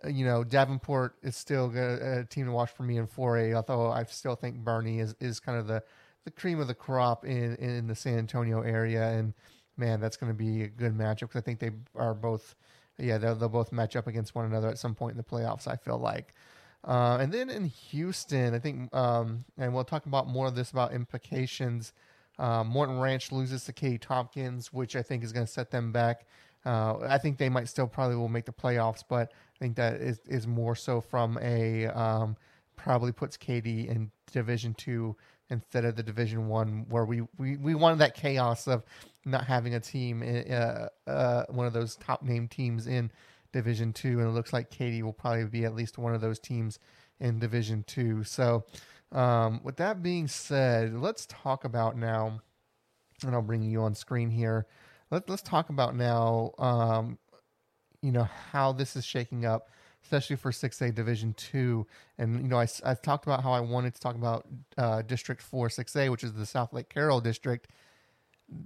uh, 0.04 0.08
you 0.08 0.25
know 0.25 0.44
Davenport 0.44 1.16
is 1.23 1.37
still 1.37 1.70
a, 1.76 2.25
team 2.25 2.46
to 2.46 2.52
watch 2.52 2.70
for 2.70 2.82
me 2.82 2.96
in 2.96 3.06
4A. 3.06 3.54
Although 3.54 3.90
I 3.90 4.04
still 4.04 4.34
think 4.34 4.64
Boerne 4.64 4.99
is 5.00 5.14
is 5.20 5.40
kind 5.40 5.58
of 5.58 5.66
the 5.66 5.82
the 6.25 6.30
cream 6.30 6.58
of 6.58 6.68
the 6.68 6.75
crop 6.75 7.26
in 7.26 7.56
in 7.56 7.87
the 7.87 7.94
San 7.94 8.18
Antonio 8.18 8.62
area. 8.62 9.11
And 9.11 9.34
man, 9.76 10.00
that's 10.00 10.16
going 10.16 10.32
to 10.32 10.38
be 10.38 10.62
a 10.62 10.68
good 10.68 10.96
matchup 10.96 11.20
because 11.20 11.37
I 11.37 11.42
think 11.42 11.58
they 11.58 11.73
are 11.94 12.14
both. 12.14 12.54
Yeah, 12.96 13.18
they'll, 13.18 13.34
they'll 13.34 13.49
both 13.49 13.73
match 13.73 13.96
up 13.96 14.06
against 14.06 14.37
one 14.37 14.44
another 14.44 14.68
at 14.68 14.78
some 14.78 14.94
point 14.94 15.12
in 15.12 15.16
the 15.16 15.25
playoffs. 15.25 15.66
I 15.66 15.76
feel 15.76 15.99
like. 15.99 16.32
Uh, 16.86 17.18
and 17.20 17.32
then 17.32 17.48
in 17.48 17.64
Houston, 17.64 18.54
I 18.54 18.58
think, 18.58 18.94
um, 18.94 19.44
and 19.56 19.72
we'll 19.72 19.84
talk 19.84 20.04
about 20.06 20.28
more 20.28 20.46
of 20.46 20.54
this 20.54 20.70
about 20.70 20.92
implications. 20.92 21.92
Uh, 22.38 22.62
Morton 22.62 23.00
Ranch 23.00 23.32
loses 23.32 23.64
to 23.64 23.72
Katy 23.72 23.98
Tompkins, 23.98 24.72
which 24.72 24.94
I 24.96 25.02
think 25.02 25.24
is 25.24 25.32
going 25.32 25.46
to 25.46 25.52
set 25.52 25.70
them 25.70 25.92
back. 25.92 26.26
Uh, 26.66 26.98
I 27.08 27.18
think 27.18 27.38
they 27.38 27.48
might 27.48 27.68
still 27.68 27.86
probably 27.86 28.16
will 28.16 28.28
make 28.28 28.44
the 28.44 28.52
playoffs, 28.52 29.02
but 29.08 29.32
I 29.32 29.58
think 29.58 29.76
that 29.76 29.94
is, 29.94 30.20
is 30.26 30.46
more 30.46 30.74
so 30.74 31.00
from 31.00 31.38
a 31.40 31.86
um, 31.86 32.36
probably 32.76 33.12
puts 33.12 33.36
Katy 33.36 33.88
in 33.88 34.10
Division 34.32 34.74
Two 34.74 35.16
instead 35.50 35.84
of 35.84 35.94
the 35.94 36.02
Division 36.02 36.48
One, 36.48 36.86
where 36.88 37.04
we, 37.04 37.22
we 37.38 37.56
we 37.58 37.74
wanted 37.74 37.98
that 37.98 38.14
chaos 38.14 38.66
of 38.66 38.82
not 39.24 39.44
having 39.44 39.74
a 39.74 39.80
team, 39.80 40.22
in, 40.22 40.52
uh, 40.52 40.88
uh, 41.06 41.44
one 41.48 41.66
of 41.66 41.72
those 41.72 41.96
top 41.96 42.22
name 42.22 42.48
teams 42.48 42.86
in 42.86 43.10
Division 43.54 43.92
Two, 43.92 44.18
and 44.18 44.28
it 44.28 44.32
looks 44.32 44.52
like 44.52 44.68
Katy 44.68 45.02
will 45.02 45.12
probably 45.12 45.44
be 45.44 45.64
at 45.64 45.75
least 45.75 45.96
one 45.96 46.14
of 46.14 46.20
those 46.20 46.38
teams 46.38 46.78
in 47.20 47.38
Division 47.38 47.84
Two. 47.87 48.25
So, 48.25 48.64
um, 49.12 49.61
with 49.62 49.76
that 49.76 50.02
being 50.02 50.26
said, 50.26 50.92
let's 50.92 51.25
talk 51.26 51.64
about 51.64 51.96
now, 51.96 52.40
and 53.25 53.34
I'll 53.34 53.42
bring 53.42 53.62
you 53.62 53.80
on 53.82 53.94
screen 53.94 54.28
here. 54.28 54.66
Let, 55.11 55.30
us 55.30 55.40
talk 55.40 55.70
about 55.70 55.94
now, 55.94 56.52
um, 56.58 57.18
you 58.02 58.11
know, 58.11 58.26
how 58.50 58.73
this 58.73 58.96
is 58.96 59.04
shaking 59.04 59.44
up, 59.46 59.70
especially 60.02 60.34
for 60.34 60.50
6A 60.50 60.92
Division 60.92 61.32
2. 61.34 61.87
And, 62.18 62.42
you 62.42 62.49
know, 62.49 62.58
I, 62.58 62.66
I 62.84 62.94
talked 62.94 63.25
about 63.25 63.44
how 63.44 63.52
I 63.52 63.61
wanted 63.61 63.94
to 63.94 64.00
talk 64.00 64.16
about 64.16 64.46
uh, 64.76 65.02
District 65.02 65.40
4 65.40 65.68
6A, 65.68 66.11
which 66.11 66.25
is 66.25 66.32
the 66.32 66.42
Southlake 66.42 66.88
Carroll 66.88 67.20
District. 67.20 67.68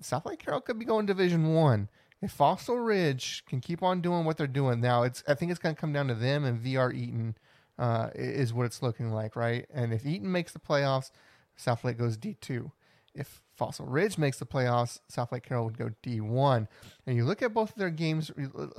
Southlake 0.00 0.38
Carroll 0.38 0.62
could 0.62 0.78
be 0.78 0.86
going 0.86 1.04
Division 1.04 1.52
1 1.52 1.88
if 2.20 2.32
Fossil 2.32 2.78
Ridge 2.78 3.44
can 3.46 3.60
keep 3.60 3.82
on 3.82 4.00
doing 4.00 4.24
what 4.24 4.36
they're 4.36 4.46
doing 4.46 4.80
now, 4.80 5.02
it's 5.02 5.22
I 5.28 5.34
think 5.34 5.50
it's 5.50 5.60
going 5.60 5.74
to 5.74 5.80
come 5.80 5.92
down 5.92 6.08
to 6.08 6.14
them 6.14 6.44
and 6.44 6.60
VR 6.60 6.92
Eaton 6.94 7.36
uh, 7.78 8.10
is 8.14 8.52
what 8.52 8.66
it's 8.66 8.82
looking 8.82 9.12
like, 9.12 9.36
right? 9.36 9.66
And 9.72 9.92
if 9.92 10.04
Eaton 10.04 10.30
makes 10.30 10.52
the 10.52 10.58
playoffs, 10.58 11.10
Southlake 11.58 11.98
goes 11.98 12.16
D 12.16 12.36
two. 12.40 12.72
If 13.14 13.42
Fossil 13.54 13.86
Ridge 13.86 14.18
makes 14.18 14.38
the 14.38 14.46
playoffs, 14.46 15.00
Southlake 15.10 15.42
Carroll 15.42 15.64
would 15.64 15.78
go 15.78 15.90
D1. 16.04 16.68
And 17.06 17.16
you 17.16 17.24
look 17.24 17.42
at 17.42 17.52
both 17.52 17.70
of 17.70 17.76
their 17.76 17.90
games. 17.90 18.30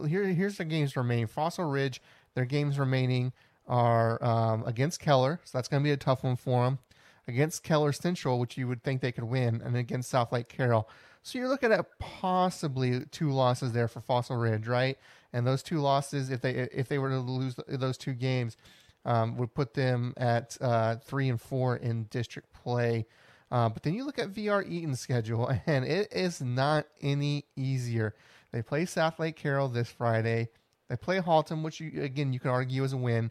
Here, 0.07 0.23
here's 0.25 0.57
the 0.57 0.65
games 0.65 0.95
remaining. 0.95 1.27
Fossil 1.27 1.65
Ridge, 1.65 2.01
their 2.35 2.45
games 2.45 2.79
remaining 2.79 3.33
are 3.67 4.23
um, 4.23 4.63
against 4.65 4.99
Keller, 4.99 5.39
so 5.43 5.57
that's 5.57 5.67
going 5.67 5.83
to 5.83 5.87
be 5.87 5.91
a 5.91 5.97
tough 5.97 6.23
one 6.23 6.37
for 6.37 6.63
them. 6.63 6.79
Against 7.27 7.63
Keller 7.63 7.91
Central, 7.91 8.39
which 8.39 8.57
you 8.57 8.67
would 8.67 8.81
think 8.81 9.01
they 9.01 9.11
could 9.11 9.25
win, 9.25 9.61
and 9.63 9.75
against 9.75 10.11
Southlake 10.11 10.47
Carroll. 10.47 10.89
So 11.21 11.37
you're 11.37 11.47
looking 11.47 11.71
at 11.71 11.85
possibly 11.99 13.05
two 13.11 13.31
losses 13.31 13.71
there 13.71 13.87
for 13.87 14.01
Fossil 14.01 14.37
Ridge, 14.37 14.67
right? 14.67 14.97
And 15.33 15.45
those 15.45 15.61
two 15.61 15.79
losses, 15.79 16.29
if 16.31 16.41
they 16.41 16.51
if 16.51 16.87
they 16.87 16.97
were 16.97 17.09
to 17.09 17.19
lose 17.19 17.55
those 17.67 17.97
two 17.97 18.13
games, 18.13 18.57
um, 19.05 19.37
would 19.37 19.53
put 19.53 19.73
them 19.73 20.13
at 20.17 20.57
uh, 20.61 20.95
three 20.97 21.29
and 21.29 21.39
four 21.39 21.75
in 21.77 22.05
district 22.05 22.53
play. 22.53 23.05
Uh, 23.51 23.67
but 23.67 23.83
then 23.83 23.93
you 23.93 24.05
look 24.05 24.19
at 24.19 24.31
VR 24.31 24.67
Eaton's 24.67 24.99
schedule, 24.99 25.51
and 25.65 25.85
it 25.85 26.11
is 26.13 26.41
not 26.41 26.85
any 27.01 27.45
easier. 27.55 28.15
They 28.51 28.61
play 28.61 28.85
Southlake 28.85 29.35
Carroll 29.35 29.67
this 29.67 29.89
Friday. 29.89 30.49
They 30.87 30.95
play 30.95 31.19
Haltom, 31.19 31.63
which 31.63 31.79
you, 31.79 32.01
again 32.01 32.33
you 32.33 32.39
can 32.39 32.49
argue 32.49 32.83
is 32.83 32.93
a 32.93 32.97
win 32.97 33.29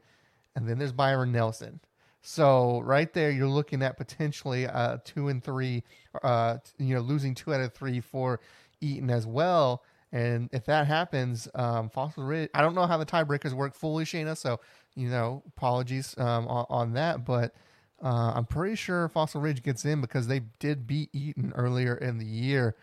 and 0.58 0.68
then 0.68 0.78
there's 0.78 0.92
Byron 0.92 1.30
Nelson. 1.30 1.78
So 2.20 2.80
right 2.80 3.12
there, 3.12 3.30
you're 3.30 3.48
looking 3.48 3.82
at 3.82 3.96
potentially 3.96 4.66
uh, 4.66 4.98
two 5.04 5.28
and 5.28 5.42
three, 5.42 5.84
uh, 6.22 6.58
you 6.78 6.94
know, 6.94 7.00
losing 7.00 7.34
two 7.34 7.54
out 7.54 7.60
of 7.60 7.72
three 7.72 8.00
for 8.00 8.40
Eaton 8.80 9.10
as 9.10 9.26
well. 9.26 9.82
And 10.10 10.48
if 10.52 10.64
that 10.66 10.86
happens, 10.86 11.48
um, 11.54 11.90
Fossil 11.90 12.24
Ridge, 12.24 12.50
I 12.54 12.62
don't 12.62 12.74
know 12.74 12.86
how 12.86 12.96
the 12.96 13.06
tiebreakers 13.06 13.52
work 13.52 13.74
fully, 13.74 14.04
Shayna. 14.04 14.36
So 14.36 14.58
you 14.98 15.08
know, 15.08 15.44
apologies 15.46 16.16
um, 16.18 16.48
on, 16.48 16.66
on, 16.68 16.92
that, 16.94 17.24
but 17.24 17.54
uh, 18.02 18.32
I'm 18.34 18.44
pretty 18.44 18.74
sure 18.74 19.08
Fossil 19.08 19.40
Ridge 19.40 19.62
gets 19.62 19.84
in 19.84 20.00
because 20.00 20.26
they 20.26 20.40
did 20.58 20.88
beat 20.88 21.10
Eaton 21.12 21.52
earlier 21.54 21.94
in 21.94 22.18
the 22.18 22.26
year. 22.26 22.74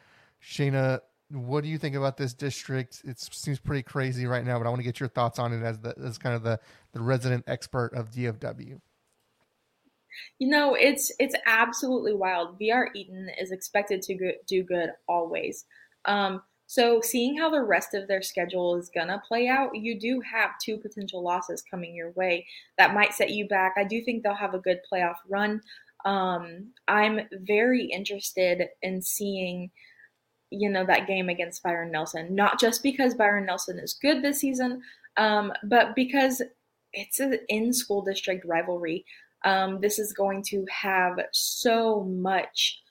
Shayna, 0.42 1.01
what 1.30 1.62
do 1.62 1.70
you 1.70 1.77
think 1.77 1.94
about 1.94 2.15
this 2.15 2.34
district? 2.34 3.01
It 3.04 3.20
seems 3.20 3.60
pretty 3.60 3.84
crazy 3.84 4.27
right 4.27 4.46
now, 4.46 4.58
but 4.58 4.65
I 4.65 4.70
want 4.70 4.80
to 4.80 4.86
get 4.86 5.00
your 5.00 5.10
thoughts 5.10 5.39
on 5.39 5.51
it 5.51 5.62
as 5.62 5.80
the 5.80 5.94
as 6.01 6.18
kind 6.18 6.36
of 6.36 6.44
the 6.44 6.58
the 6.94 7.01
resident 7.01 7.44
expert 7.48 7.94
of 7.94 8.12
DFW. 8.12 8.80
You 10.40 10.50
know, 10.50 10.76
it's 10.76 11.12
it's 11.20 11.36
absolutely 11.46 12.14
wild. 12.14 12.60
VR 12.60 12.88
Eaton 12.96 13.30
is 13.40 13.52
expected 13.52 14.02
to 14.04 14.34
do 14.48 14.64
good 14.64 14.92
always. 15.08 15.66
Um, 16.06 16.42
so 16.68 17.00
seeing 17.02 17.38
how 17.38 17.50
the 17.50 17.62
rest 17.62 17.94
of 17.94 18.08
their 18.08 18.22
schedule 18.22 18.76
is 18.76 18.90
gonna 18.94 19.22
play 19.28 19.48
out, 19.48 19.76
you 19.76 20.00
do 20.00 20.22
have 20.22 20.52
two 20.64 20.78
potential 20.78 21.24
losses 21.24 21.64
coming 21.70 21.96
your 21.96 22.12
way 22.12 22.46
that 22.78 22.94
might 22.94 23.14
set 23.14 23.32
you 23.32 23.48
back. 23.48 23.74
I 23.78 23.84
do 23.84 24.04
think 24.04 24.24
they'll 24.24 24.34
have 24.34 24.56
a 24.56 24.60
good 24.60 24.80
playoff 24.92 25.18
run. 25.30 25.62
Um, 26.06 26.72
I'm 26.88 27.22
very 27.32 27.86
interested 27.86 28.68
in 28.82 29.02
seeing 29.02 29.72
you 30.52 30.70
know, 30.70 30.86
that 30.86 31.08
game 31.08 31.30
against 31.30 31.64
Byron 31.64 31.92
Nelson. 31.92 32.34
Not 32.34 32.60
just 32.60 32.84
because 32.84 33.14
Byron 33.14 33.46
Nelson 33.46 33.80
is 33.80 33.98
good 34.02 34.24
this 34.24 34.40
season, 34.40 34.82
um, 35.18 35.52
but 35.64 35.96
because 35.96 36.42
it's 36.94 37.20
an 37.20 37.38
in 37.50 37.74
school 37.74 38.02
district 38.02 38.46
rivalry. 38.46 39.06
Um, 39.46 39.80
this 39.80 40.00
is 40.00 40.12
going 40.12 40.44
to 40.50 40.66
have 40.70 41.18
so 41.32 42.04
much 42.04 42.82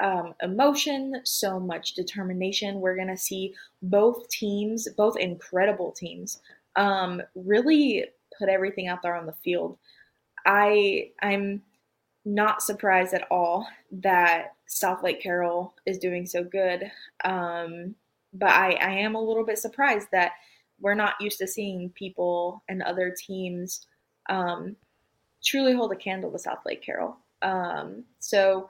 um, 0.00 0.34
emotion, 0.42 1.20
so 1.24 1.58
much 1.58 1.94
determination. 1.94 2.80
We're 2.80 2.96
going 2.96 3.08
to 3.08 3.16
see 3.16 3.54
both 3.82 4.28
teams, 4.28 4.88
both 4.96 5.18
incredible 5.18 5.92
teams, 5.92 6.40
um, 6.76 7.22
really 7.34 8.06
put 8.38 8.48
everything 8.48 8.88
out 8.88 9.02
there 9.02 9.16
on 9.16 9.26
the 9.26 9.32
field. 9.32 9.78
I 10.46 11.10
I'm 11.22 11.62
not 12.24 12.62
surprised 12.62 13.14
at 13.14 13.26
all 13.30 13.66
that 13.90 14.54
Southlake 14.68 15.22
Carroll 15.22 15.74
is 15.86 15.98
doing 15.98 16.26
so 16.26 16.42
good. 16.44 16.90
Um, 17.24 17.94
but 18.32 18.50
I, 18.50 18.72
I 18.74 18.90
am 18.98 19.14
a 19.14 19.22
little 19.22 19.44
bit 19.44 19.58
surprised 19.58 20.08
that 20.12 20.32
we're 20.80 20.94
not 20.94 21.14
used 21.20 21.38
to 21.38 21.46
seeing 21.46 21.90
people 21.90 22.62
and 22.68 22.82
other 22.82 23.14
teams 23.16 23.86
um, 24.28 24.76
truly 25.46 25.72
hold 25.72 25.92
a 25.92 25.96
candle 25.96 26.32
to 26.32 26.38
Southlake 26.38 26.82
Carroll. 26.82 27.16
Um, 27.40 28.04
so 28.18 28.68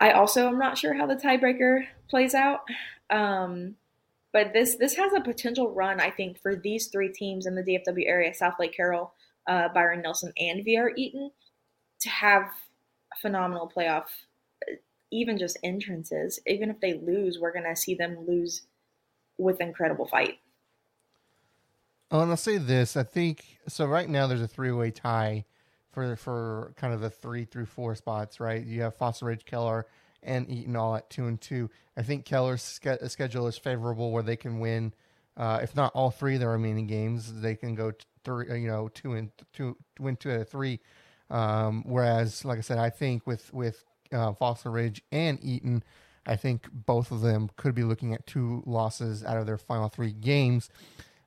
I 0.00 0.12
also 0.12 0.48
am 0.48 0.58
not 0.58 0.78
sure 0.78 0.94
how 0.94 1.06
the 1.06 1.16
tiebreaker 1.16 1.84
plays 2.08 2.34
out. 2.34 2.60
Um, 3.10 3.74
but 4.32 4.52
this 4.54 4.76
this 4.76 4.94
has 4.94 5.12
a 5.12 5.20
potential 5.20 5.74
run, 5.74 6.00
I 6.00 6.10
think, 6.10 6.40
for 6.40 6.56
these 6.56 6.86
three 6.86 7.10
teams 7.10 7.46
in 7.46 7.54
the 7.54 7.62
DFW 7.62 8.06
area: 8.06 8.32
Southlake 8.32 8.74
Carroll, 8.74 9.12
uh, 9.46 9.68
Byron 9.74 10.00
Nelson, 10.00 10.32
and 10.38 10.64
VR 10.64 10.90
Eaton, 10.96 11.30
to 12.00 12.08
have 12.08 12.44
a 12.44 13.20
phenomenal 13.20 13.70
playoff 13.74 14.06
even 15.12 15.36
just 15.36 15.58
entrances, 15.62 16.40
even 16.46 16.70
if 16.70 16.80
they 16.80 16.94
lose, 16.94 17.38
we're 17.38 17.52
going 17.52 17.66
to 17.66 17.76
see 17.76 17.94
them 17.94 18.26
lose 18.26 18.62
with 19.38 19.60
incredible 19.60 20.06
fight. 20.06 20.38
Oh, 22.12 22.20
and 22.20 22.30
I'll 22.30 22.36
say 22.36 22.58
this: 22.58 22.94
I 22.94 23.04
think 23.04 23.42
so. 23.68 23.86
Right 23.86 24.08
now, 24.08 24.26
there's 24.26 24.42
a 24.42 24.46
three-way 24.46 24.90
tie 24.90 25.46
for 25.92 26.14
for 26.16 26.74
kind 26.76 26.92
of 26.92 27.00
the 27.00 27.08
three 27.08 27.46
through 27.46 27.64
four 27.64 27.94
spots. 27.94 28.38
Right, 28.38 28.62
you 28.64 28.82
have 28.82 28.94
Fossil 28.94 29.28
Ridge, 29.28 29.46
Keller, 29.46 29.86
and 30.22 30.48
Eaton 30.50 30.76
all 30.76 30.94
at 30.94 31.08
two 31.08 31.26
and 31.26 31.40
two. 31.40 31.70
I 31.96 32.02
think 32.02 32.26
Keller's 32.26 32.62
ske- 32.62 33.02
schedule 33.08 33.46
is 33.46 33.56
favorable 33.56 34.12
where 34.12 34.22
they 34.22 34.36
can 34.36 34.60
win, 34.60 34.92
uh, 35.38 35.60
if 35.62 35.74
not 35.74 35.90
all 35.94 36.10
three 36.10 36.34
of 36.34 36.40
the 36.40 36.48
remaining 36.48 36.86
games. 36.86 37.40
They 37.40 37.54
can 37.54 37.74
go 37.74 37.92
three, 38.24 38.50
uh, 38.50 38.54
you 38.54 38.68
know, 38.68 38.88
two 38.88 39.14
and 39.14 39.30
two, 39.54 39.78
win 39.98 40.16
two 40.16 40.32
out 40.32 40.40
of 40.40 40.48
three. 40.50 40.80
Um, 41.30 41.82
whereas, 41.86 42.44
like 42.44 42.58
I 42.58 42.60
said, 42.60 42.76
I 42.76 42.90
think 42.90 43.26
with 43.26 43.52
with 43.54 43.84
uh, 44.12 44.34
Fossil 44.34 44.70
Ridge 44.70 45.02
and 45.12 45.38
Eaton, 45.42 45.82
I 46.26 46.36
think 46.36 46.68
both 46.70 47.10
of 47.10 47.22
them 47.22 47.48
could 47.56 47.74
be 47.74 47.84
looking 47.84 48.12
at 48.12 48.26
two 48.26 48.62
losses 48.66 49.24
out 49.24 49.38
of 49.38 49.46
their 49.46 49.56
final 49.56 49.88
three 49.88 50.12
games. 50.12 50.68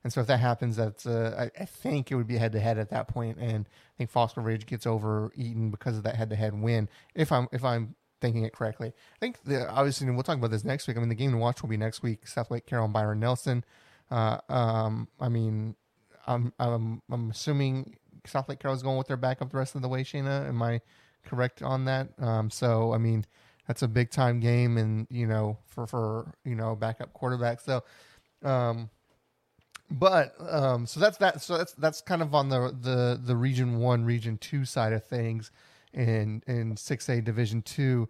And 0.06 0.14
so 0.14 0.22
if 0.22 0.28
that 0.28 0.40
happens, 0.40 0.76
that's 0.76 1.08
uh, 1.08 1.50
I, 1.58 1.64
I, 1.64 1.66
think 1.66 2.12
it 2.12 2.16
would 2.16 2.28
be 2.28 2.38
head 2.38 2.52
to 2.52 2.60
head 2.60 2.78
at 2.78 2.92
that 2.92 3.08
point, 3.08 3.40
and 3.40 3.66
I 3.68 3.94
think 3.98 4.12
Fossil 4.12 4.44
Ridge 4.44 4.68
gets 4.68 4.86
over 4.86 5.32
Eaton 5.36 5.72
because 5.72 5.98
of 5.98 6.04
that 6.04 6.16
head 6.16 6.30
to 6.30 6.36
head 6.36 6.54
win. 6.54 6.90
If 7.16 7.32
I'm 7.32 7.48
if 7.52 7.64
I'm 7.64 7.96
thinking 8.22 8.44
it 8.44 8.54
correctly, 8.54 8.90
I 8.90 9.20
think 9.20 9.42
the, 9.46 9.68
obviously 9.68 10.08
we'll 10.12 10.22
talk 10.22 10.38
about 10.38 10.52
this 10.52 10.64
next 10.64 10.88
week. 10.88 10.96
I 10.96 11.00
mean, 11.00 11.10
the 11.10 11.16
game 11.16 11.32
to 11.32 11.38
watch 11.38 11.64
will 11.64 11.70
be 11.70 11.78
next 11.78 12.04
week: 12.04 12.26
Southlake 12.28 12.68
Carroll 12.68 12.86
and 12.86 12.94
Byron 12.94 13.20
Nelson. 13.20 13.66
Uh, 14.12 14.38
um, 14.48 15.08
I 15.20 15.28
mean, 15.28 15.76
I'm 16.28 16.54
I'm 16.60 17.02
I'm 17.10 17.32
assuming 17.32 17.98
Southlake 18.28 18.60
Carroll 18.60 18.76
is 18.76 18.84
going 18.84 19.00
with 19.00 19.08
their 19.08 19.18
backup 19.18 19.50
the 19.50 19.58
rest 19.58 19.74
of 19.74 19.82
the 19.82 19.90
way. 19.90 20.04
Shayna, 20.04 20.48
am 20.48 20.62
I 20.62 20.82
correct 21.26 21.64
on 21.64 21.86
that. 21.86 22.10
Um, 22.20 22.52
so 22.52 22.94
I 22.94 23.00
mean, 23.00 23.26
that's 23.68 23.82
a 23.82 23.88
big 23.88 24.12
time 24.12 24.40
game, 24.40 24.78
and 24.78 25.08
you 25.10 25.26
know, 25.26 25.58
for 25.66 25.88
for 25.88 26.32
you 26.44 26.54
know 26.54 26.76
backup 26.76 27.12
quarterback. 27.14 27.60
So, 27.60 27.84
um, 28.44 28.92
but 29.92 30.36
um, 30.40 30.86
so 30.86 31.00
that's 31.00 31.18
that. 31.18 31.42
So 31.42 31.58
that's 31.58 31.74
that's 31.74 32.02
kind 32.02 32.22
of 32.22 32.34
on 32.34 32.50
the 32.50 32.76
the 32.80 33.20
the 33.24 33.36
Region 33.36 33.80
One, 33.80 34.04
Region 34.04 34.38
Two 34.38 34.66
side 34.66 34.94
of 34.94 35.04
things, 35.04 35.52
in 35.94 36.42
in 36.48 36.76
six 36.78 37.10
A 37.10 37.22
Division 37.22 37.62
Two. 37.62 38.10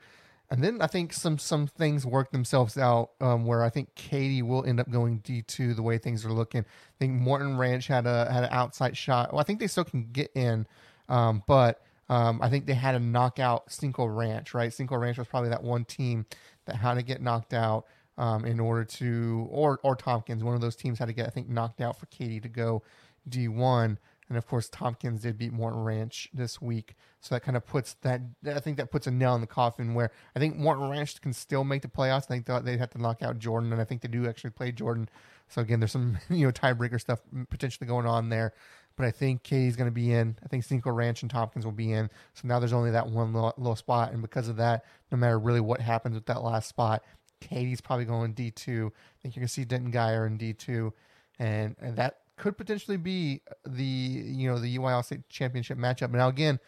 And 0.52 0.64
then 0.64 0.80
I 0.80 0.88
think 0.88 1.12
some 1.12 1.40
some 1.40 1.66
things 1.66 2.06
work 2.06 2.32
themselves 2.32 2.78
out 2.78 3.12
um, 3.20 3.46
where 3.46 3.64
I 3.64 3.70
think 3.70 3.94
Katy 3.96 4.44
will 4.44 4.64
end 4.64 4.80
up 4.80 4.90
going 4.90 5.18
D 5.20 5.42
two 5.42 5.74
the 5.74 5.82
way 5.82 5.98
things 5.98 6.24
are 6.26 6.32
looking. 6.32 6.62
I 6.62 6.98
think 7.00 7.14
Morton 7.14 7.58
Ranch 7.58 7.88
had 7.88 8.06
a 8.06 8.32
had 8.32 8.44
an 8.44 8.50
outside 8.52 8.96
shot. 8.96 9.32
Well, 9.34 9.42
I 9.42 9.44
think 9.44 9.60
they 9.60 9.68
still 9.68 9.84
can 9.86 10.08
get 10.12 10.32
in, 10.36 10.68
um, 11.10 11.42
but 11.48 11.82
um, 12.10 12.40
I 12.44 12.50
think 12.50 12.68
they 12.68 12.76
had 12.76 12.94
a 12.94 13.00
knockout 13.00 13.72
Cinco 13.72 14.06
Ranch, 14.06 14.54
right? 14.54 14.72
Cinco 14.72 14.96
Ranch 14.96 15.18
was 15.18 15.28
probably 15.28 15.50
that 15.50 15.64
one 15.64 15.84
team 15.84 16.28
that 16.66 16.76
had 16.76 16.94
to 16.94 17.04
get 17.04 17.22
knocked 17.22 17.54
out 17.54 17.86
um, 18.18 18.46
in 18.46 18.60
order 18.60 18.84
to, 18.86 19.48
or 19.52 19.80
or 19.84 19.96
Tompkins, 19.96 20.44
one 20.44 20.56
of 20.56 20.62
those 20.62 20.76
teams 20.76 21.00
had 21.00 21.08
to 21.08 21.14
get, 21.14 21.28
I 21.28 21.30
think, 21.30 21.50
knocked 21.50 21.82
out 21.82 22.00
for 22.00 22.06
Katy 22.08 22.40
to 22.42 22.50
go 22.50 22.84
D1. 23.30 23.98
And 24.28 24.38
of 24.40 24.48
course, 24.48 24.70
Tompkins 24.70 25.22
did 25.22 25.38
beat 25.38 25.54
Morton 25.54 25.84
Ranch 25.84 26.30
this 26.34 26.60
week, 26.60 26.96
so 27.22 27.36
that 27.36 27.42
kind 27.42 27.56
of 27.56 27.66
puts 27.66 27.94
that. 28.02 28.22
I 28.46 28.60
think 28.60 28.78
that 28.78 28.90
puts 28.90 29.06
a 29.06 29.12
nail 29.12 29.36
in 29.36 29.42
the 29.42 29.48
coffin. 29.48 29.94
Where 29.94 30.12
I 30.36 30.40
think 30.40 30.56
Morton 30.56 30.90
Ranch 30.90 31.22
can 31.22 31.34
still 31.34 31.64
make 31.64 31.84
the 31.84 31.88
playoffs. 31.88 32.24
I 32.24 32.40
think 32.40 32.46
they 32.66 32.78
have 32.78 32.90
to 32.92 33.02
knock 33.02 33.22
out 33.22 33.38
Jordan, 33.38 33.72
and 33.72 33.80
I 33.80 33.86
think 33.86 34.02
they 34.02 34.08
do 34.08 34.28
actually 34.28 34.50
play 34.50 34.72
Jordan. 34.72 35.10
So 35.48 35.62
again, 35.62 35.80
there's 35.80 35.92
some 35.92 36.18
you 36.30 36.48
know 36.48 36.52
tiebreaker 36.52 37.00
stuff 37.00 37.20
potentially 37.50 37.88
going 37.88 38.08
on 38.08 38.30
there 38.30 38.54
but 38.96 39.06
I 39.06 39.12
think 39.12 39.44
Katy's 39.44 39.76
going 39.76 39.90
to 39.90 39.94
be 39.94 40.14
in. 40.14 40.38
I 40.44 40.48
think 40.48 40.64
Cinco 40.64 40.92
Ranch 40.92 41.22
and 41.22 41.30
Tompkins 41.30 41.66
will 41.66 41.74
be 41.74 41.92
in. 41.92 42.10
So 42.34 42.48
now 42.48 42.60
there's 42.60 42.74
only 42.74 42.92
that 42.92 43.08
one 43.08 43.34
little, 43.34 43.76
spot, 43.76 44.14
and 44.14 44.22
because 44.22 44.48
of 44.48 44.56
that, 44.58 44.86
no 45.12 45.18
matter 45.18 45.38
really 45.38 45.60
what 45.60 45.82
happens 45.82 46.16
with 46.16 46.26
that 46.28 46.44
last 46.44 46.70
spot, 46.70 47.04
Katy's 47.48 47.82
probably 47.82 48.06
going 48.06 48.34
D 48.34 48.52
two. 48.52 48.92
I 48.96 49.22
think 49.22 49.36
you're 49.36 49.46
to 49.46 49.52
see 49.52 49.66
Denton 49.66 49.92
Guyer 49.92 50.28
in 50.28 50.38
D 50.38 50.54
two, 50.54 50.94
and 51.40 51.76
and 51.80 51.96
that 51.98 52.20
could 52.38 52.58
potentially 52.58 52.98
be 52.98 53.42
the 53.66 53.84
you 53.84 54.50
know 54.50 54.60
the 54.60 54.78
UIL 54.78 55.04
state 55.04 55.28
championship 55.30 55.78
matchup. 55.78 56.12
Now 56.12 56.28
again, 56.28 56.60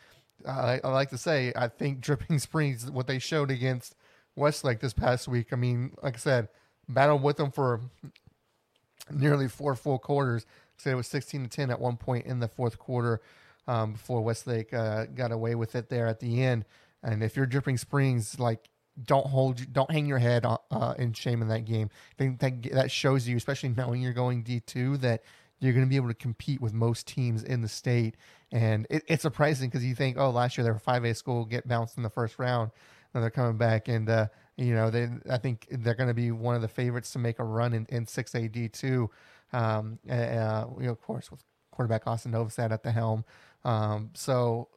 I, 0.48 0.79
I 0.84 0.89
like 0.89 1.10
to 1.10 1.17
say 1.17 1.51
I 1.55 1.67
think 1.67 2.00
Dripping 2.01 2.39
Springs 2.39 2.89
what 2.89 3.07
they 3.07 3.19
showed 3.19 3.51
against 3.51 3.96
Westlake 4.36 4.79
this 4.79 4.93
past 4.93 5.27
week. 5.27 5.48
I 5.51 5.55
mean, 5.55 5.91
like 6.01 6.15
I 6.15 6.19
said, 6.19 6.50
battled 6.88 7.24
with 7.24 7.38
them 7.38 7.51
for 7.51 7.81
nearly 9.12 9.48
four 9.48 9.75
full 9.75 10.00
quarters 10.00 10.46
So 10.77 10.91
it 10.91 10.96
was 10.96 11.07
16 11.07 11.43
to 11.43 11.50
10 11.50 11.72
at 11.72 11.79
one 11.79 11.98
point 11.98 12.25
in 12.25 12.39
the 12.39 12.48
fourth 12.48 12.77
quarter 12.77 13.22
um, 13.67 13.93
before 13.93 14.22
Westlake 14.22 14.74
uh, 14.74 15.05
got 15.05 15.31
away 15.31 15.55
with 15.55 15.75
it 15.75 15.89
there 15.89 16.07
at 16.07 16.19
the 16.19 16.43
end. 16.43 16.65
And 17.03 17.24
if 17.24 17.36
you're 17.36 17.46
Dripping 17.46 17.77
Springs, 17.77 18.39
like 18.39 18.69
don't 19.06 19.27
hold, 19.27 19.72
don't 19.74 19.92
hang 19.92 20.06
your 20.06 20.18
head 20.18 20.46
uh, 20.46 20.94
in 20.98 21.13
shame 21.13 21.42
in 21.42 21.48
that 21.50 21.66
game. 21.66 21.89
I 22.12 22.16
think 22.18 22.39
that 22.39 22.63
that 22.74 22.92
shows 22.92 23.27
you, 23.27 23.38
especially 23.38 23.70
knowing 23.70 24.01
you're 24.01 24.13
going 24.13 24.44
D2, 24.44 25.01
that 25.01 25.24
you're 25.60 25.74
going 25.74 25.86
to 25.86 25.89
be 25.89 25.96
able 25.96 26.08
to 26.08 26.13
compete 26.13 26.62
with 26.62 26.74
most 26.74 27.08
teams 27.08 27.44
in 27.44 27.62
the 27.62 27.68
state. 27.68 28.16
And 28.51 28.88
it, 28.89 29.04
it's 29.08 29.22
surprising 29.22 29.70
because 29.70 29.86
you 29.86 29.96
think, 29.96 30.18
oh, 30.18 30.30
last 30.30 30.58
year 30.58 30.66
they 30.66 30.72
were 30.72 30.80
5A 30.80 31.16
school, 31.16 31.46
get 31.46 31.68
bounced 31.68 31.98
in 31.98 32.04
the 32.04 32.10
first 32.10 32.39
round, 32.39 32.72
and 33.13 33.24
they're 33.24 33.30
coming 33.30 33.58
back. 33.58 33.88
And, 33.88 34.10
uh, 34.10 34.27
you 34.56 34.74
know, 34.74 34.89
they 34.89 35.10
I 35.30 35.38
think 35.38 35.68
they're 35.70 35.96
going 35.96 36.10
to 36.10 36.13
be 36.13 36.32
one 36.32 36.56
of 36.56 36.62
the 36.62 36.68
favorites 36.68 37.12
to 37.12 37.20
make 37.20 37.39
a 37.39 37.44
run 37.44 37.74
in, 37.74 37.86
in 37.89 38.06
6A 38.06 38.51
D2. 38.51 39.10
Um, 39.54 40.00
uh, 40.10 40.66
you 40.80 40.86
know, 40.86 40.92
of 40.92 41.01
course, 41.01 41.32
with 41.32 41.44
quarterback 41.72 42.08
Austin 42.08 42.32
Novosad 42.32 42.72
at 42.72 42.84
the 42.84 42.92
helm. 42.92 43.24
Um, 43.63 44.12
so 44.13 44.70
uh, 44.74 44.76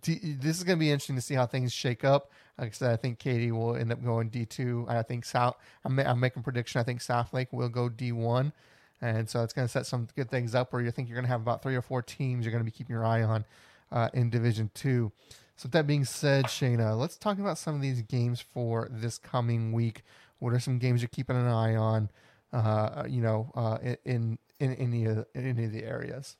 D, 0.00 0.36
this 0.40 0.58
is 0.58 0.64
going 0.64 0.78
to 0.78 0.80
be 0.80 0.90
interesting 0.90 1.16
to 1.16 1.22
see 1.22 1.34
how 1.34 1.46
things 1.46 1.72
shake 1.72 2.04
up. 2.04 2.30
Like 2.58 2.68
I 2.68 2.72
said, 2.72 2.92
I 2.92 2.96
think 2.96 3.18
Katy 3.18 3.52
will 3.52 3.76
end 3.76 3.92
up 3.92 4.02
going 4.02 4.30
D2. 4.30 4.88
I 4.88 5.02
think 5.02 5.24
South, 5.24 5.56
I'm, 5.84 5.98
I'm 5.98 6.20
making 6.20 6.42
prediction. 6.42 6.80
I 6.80 6.84
think 6.84 7.00
Southlake 7.00 7.48
will 7.52 7.68
go 7.68 7.88
D1. 7.88 8.52
And 9.00 9.28
so 9.28 9.42
it's 9.42 9.52
going 9.52 9.66
to 9.66 9.72
set 9.72 9.86
some 9.86 10.08
good 10.14 10.30
things 10.30 10.54
up 10.54 10.72
where 10.72 10.80
you 10.80 10.90
think 10.90 11.08
you're 11.08 11.16
going 11.16 11.24
to 11.24 11.30
have 11.30 11.40
about 11.40 11.62
three 11.62 11.74
or 11.74 11.82
four 11.82 12.02
teams 12.02 12.44
you're 12.44 12.52
going 12.52 12.64
to 12.64 12.70
be 12.70 12.76
keeping 12.76 12.94
your 12.94 13.04
eye 13.04 13.22
on 13.22 13.44
uh, 13.90 14.08
in 14.14 14.30
Division 14.30 14.70
Two. 14.74 15.10
So 15.56 15.66
with 15.66 15.72
that 15.72 15.86
being 15.86 16.04
said, 16.04 16.46
Shayna, 16.46 16.98
let's 16.98 17.16
talk 17.16 17.38
about 17.38 17.58
some 17.58 17.74
of 17.74 17.82
these 17.82 18.02
games 18.02 18.40
for 18.40 18.88
this 18.90 19.18
coming 19.18 19.72
week. 19.72 20.02
What 20.38 20.52
are 20.52 20.60
some 20.60 20.78
games 20.78 21.02
you're 21.02 21.08
keeping 21.08 21.36
an 21.36 21.46
eye 21.46 21.74
on? 21.74 22.10
Uh, 22.52 23.04
you 23.08 23.22
know, 23.22 23.50
uh, 23.54 23.78
in 24.04 24.38
in 24.60 24.74
any 24.74 25.04
of 25.04 25.26
in 25.34 25.46
any 25.46 25.64
of 25.64 25.72
the 25.72 25.84
areas. 25.84 26.36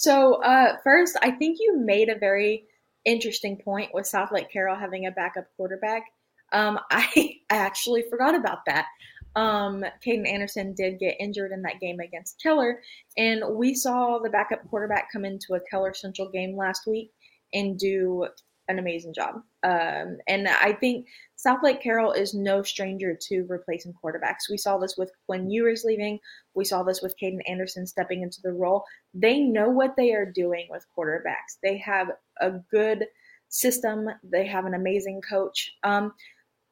So 0.00 0.34
uh, 0.42 0.76
first, 0.84 1.16
I 1.22 1.32
think 1.32 1.58
you 1.60 1.76
made 1.76 2.08
a 2.08 2.16
very 2.16 2.66
interesting 3.04 3.56
point 3.56 3.90
with 3.92 4.04
Southlake 4.04 4.48
Carroll 4.48 4.76
having 4.76 5.06
a 5.06 5.10
backup 5.10 5.46
quarterback. 5.56 6.04
Um, 6.52 6.78
I 6.88 7.40
I 7.50 7.56
actually 7.56 8.04
forgot 8.08 8.36
about 8.36 8.58
that. 8.66 8.86
Um, 9.34 9.84
Caden 10.06 10.28
Anderson 10.28 10.72
did 10.74 11.00
get 11.00 11.16
injured 11.18 11.50
in 11.50 11.62
that 11.62 11.80
game 11.80 11.98
against 11.98 12.40
Keller, 12.40 12.80
and 13.16 13.42
we 13.56 13.74
saw 13.74 14.20
the 14.20 14.30
backup 14.30 14.68
quarterback 14.70 15.10
come 15.12 15.24
into 15.24 15.54
a 15.54 15.60
Keller 15.68 15.92
Central 15.94 16.30
game 16.30 16.56
last 16.56 16.86
week 16.86 17.10
and 17.52 17.76
do 17.76 18.28
an 18.68 18.78
amazing 18.78 19.14
job. 19.14 19.34
Um, 19.64 20.18
and 20.28 20.46
I 20.46 20.76
think 20.80 21.06
Southlake 21.38 21.80
Carroll 21.80 22.12
is 22.12 22.34
no 22.34 22.62
stranger 22.62 23.16
to 23.28 23.46
replacing 23.48 23.94
quarterbacks. 23.94 24.50
We 24.50 24.56
saw 24.56 24.76
this 24.76 24.96
with 24.96 25.12
Quinn 25.26 25.48
Ewers 25.48 25.84
leaving. 25.84 26.18
We 26.54 26.64
saw 26.64 26.82
this 26.82 27.00
with 27.00 27.14
Caden 27.22 27.40
Anderson 27.46 27.86
stepping 27.86 28.22
into 28.22 28.40
the 28.42 28.52
role. 28.52 28.84
They 29.14 29.38
know 29.38 29.68
what 29.68 29.94
they 29.96 30.12
are 30.14 30.26
doing 30.26 30.66
with 30.68 30.86
quarterbacks. 30.96 31.58
They 31.62 31.78
have 31.78 32.08
a 32.40 32.52
good 32.72 33.06
system. 33.48 34.08
They 34.24 34.46
have 34.46 34.66
an 34.66 34.74
amazing 34.74 35.22
coach. 35.28 35.76
Um, 35.84 36.12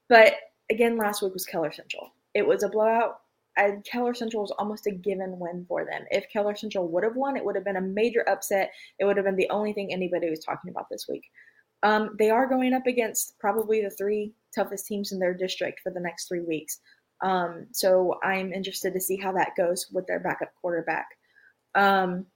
but 0.09 0.35
again, 0.71 0.97
last 0.97 1.23
week 1.23 1.33
was 1.33 1.47
Keller 1.47 1.73
Central. 1.73 2.13
It 2.35 2.47
was 2.47 2.65
a 2.65 2.69
blowout. 2.69 3.21
And 3.59 3.85
Keller 3.85 4.13
Central 4.13 4.43
was 4.43 4.53
almost 4.59 4.87
a 4.87 4.91
given 4.91 5.39
win 5.39 5.65
for 5.67 5.87
them. 5.87 6.05
If 6.11 6.27
Keller 6.31 6.55
Central 6.55 6.89
would 6.89 7.05
have 7.05 7.17
won, 7.17 7.37
it 7.37 7.45
would 7.45 7.55
have 7.55 7.65
been 7.65 7.77
a 7.77 7.81
major 7.81 8.29
upset. 8.29 8.71
It 8.99 9.07
would 9.07 9.17
have 9.17 9.25
been 9.25 9.37
the 9.37 9.49
only 9.49 9.73
thing 9.73 9.93
anybody 9.93 10.29
was 10.29 10.41
talking 10.41 10.71
about 10.71 10.89
this 10.91 11.07
week. 11.09 11.25
Um, 11.83 12.17
they 12.19 12.31
are 12.31 12.47
going 12.47 12.75
up 12.75 12.87
against 12.87 13.39
probably 13.39 13.83
the 13.83 13.91
three 13.91 14.33
toughest 14.57 14.87
teams 14.87 15.13
in 15.13 15.19
their 15.19 15.35
district 15.35 15.81
for 15.83 15.93
the 15.93 16.01
next 16.01 16.27
three 16.27 16.41
weeks. 16.41 16.81
Um, 17.23 17.67
so 17.73 18.19
I'm 18.23 18.53
interested 18.53 18.93
to 18.95 19.01
see 19.01 19.17
how 19.17 19.33
that 19.33 19.51
goes 19.57 19.87
with 19.93 20.07
their 20.07 20.21
backup 20.21 20.51
quarterback. 20.61 21.07
Um, 21.75 22.27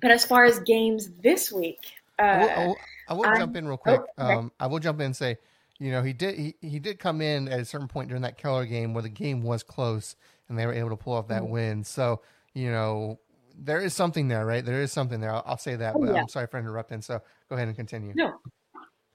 but 0.00 0.10
as 0.10 0.24
far 0.24 0.44
as 0.44 0.58
games 0.60 1.10
this 1.22 1.52
week, 1.52 1.78
uh, 2.18 2.22
I 2.22 2.66
will, 2.66 2.76
I 3.08 3.14
will, 3.14 3.26
I 3.26 3.30
will 3.30 3.38
jump 3.38 3.56
in 3.56 3.68
real 3.68 3.76
quick. 3.76 4.00
Oh, 4.18 4.24
okay. 4.24 4.34
Um, 4.34 4.52
I 4.58 4.66
will 4.66 4.78
jump 4.78 5.00
in 5.00 5.06
and 5.06 5.16
say 5.16 5.38
you 5.80 5.90
know, 5.90 6.02
he 6.02 6.12
did 6.12 6.38
he, 6.38 6.54
he 6.60 6.78
did 6.78 6.98
come 6.98 7.22
in 7.22 7.48
at 7.48 7.58
a 7.58 7.64
certain 7.64 7.88
point 7.88 8.08
during 8.08 8.22
that 8.22 8.36
Keller 8.36 8.66
game 8.66 8.92
where 8.92 9.02
the 9.02 9.08
game 9.08 9.42
was 9.42 9.62
close 9.62 10.14
and 10.48 10.58
they 10.58 10.66
were 10.66 10.74
able 10.74 10.90
to 10.90 10.96
pull 10.96 11.14
off 11.14 11.28
that 11.28 11.42
mm-hmm. 11.42 11.52
win. 11.52 11.84
So, 11.84 12.20
you 12.52 12.70
know, 12.70 13.18
there 13.58 13.80
is 13.80 13.94
something 13.94 14.28
there, 14.28 14.44
right? 14.44 14.64
There 14.64 14.82
is 14.82 14.92
something 14.92 15.20
there. 15.20 15.32
I'll, 15.32 15.42
I'll 15.46 15.58
say 15.58 15.76
that, 15.76 15.94
oh, 15.96 16.00
but 16.00 16.14
yeah. 16.14 16.20
I'm 16.20 16.28
sorry 16.28 16.46
for 16.48 16.58
interrupting. 16.58 17.00
So 17.00 17.22
go 17.48 17.56
ahead 17.56 17.66
and 17.66 17.76
continue. 17.76 18.12
No. 18.14 18.34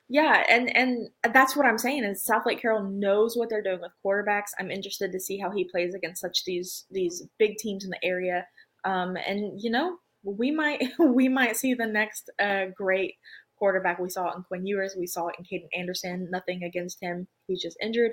Yeah, 0.07 0.43
and 0.47 0.75
and 0.75 1.09
that's 1.33 1.55
what 1.55 1.65
I'm 1.65 1.79
saying 1.79 2.03
is 2.03 2.27
Southlake 2.27 2.61
Carroll 2.61 2.83
knows 2.83 3.35
what 3.35 3.49
they're 3.49 3.63
doing 3.63 3.81
with 3.81 3.91
quarterbacks. 4.05 4.51
I'm 4.59 4.69
interested 4.69 5.11
to 5.11 5.19
see 5.19 5.39
how 5.39 5.49
he 5.49 5.65
plays 5.65 5.95
against 5.95 6.21
such 6.21 6.45
these 6.45 6.85
these 6.91 7.27
big 7.39 7.57
teams 7.57 7.83
in 7.83 7.89
the 7.89 8.05
area. 8.05 8.45
Um, 8.83 9.17
and 9.17 9.59
you 9.59 9.71
know, 9.71 9.97
we 10.23 10.51
might 10.51 10.83
we 10.99 11.27
might 11.27 11.57
see 11.57 11.73
the 11.73 11.87
next 11.87 12.29
uh, 12.39 12.65
great 12.75 13.15
quarterback. 13.57 13.99
We 13.99 14.09
saw 14.09 14.29
it 14.29 14.35
in 14.37 14.43
Quinn 14.43 14.65
Ewers. 14.67 14.95
We 14.97 15.07
saw 15.07 15.27
it 15.27 15.35
in 15.39 15.45
Caden 15.45 15.69
Anderson. 15.75 16.29
Nothing 16.29 16.63
against 16.63 17.01
him. 17.01 17.27
He's 17.47 17.61
just 17.61 17.77
injured. 17.81 18.11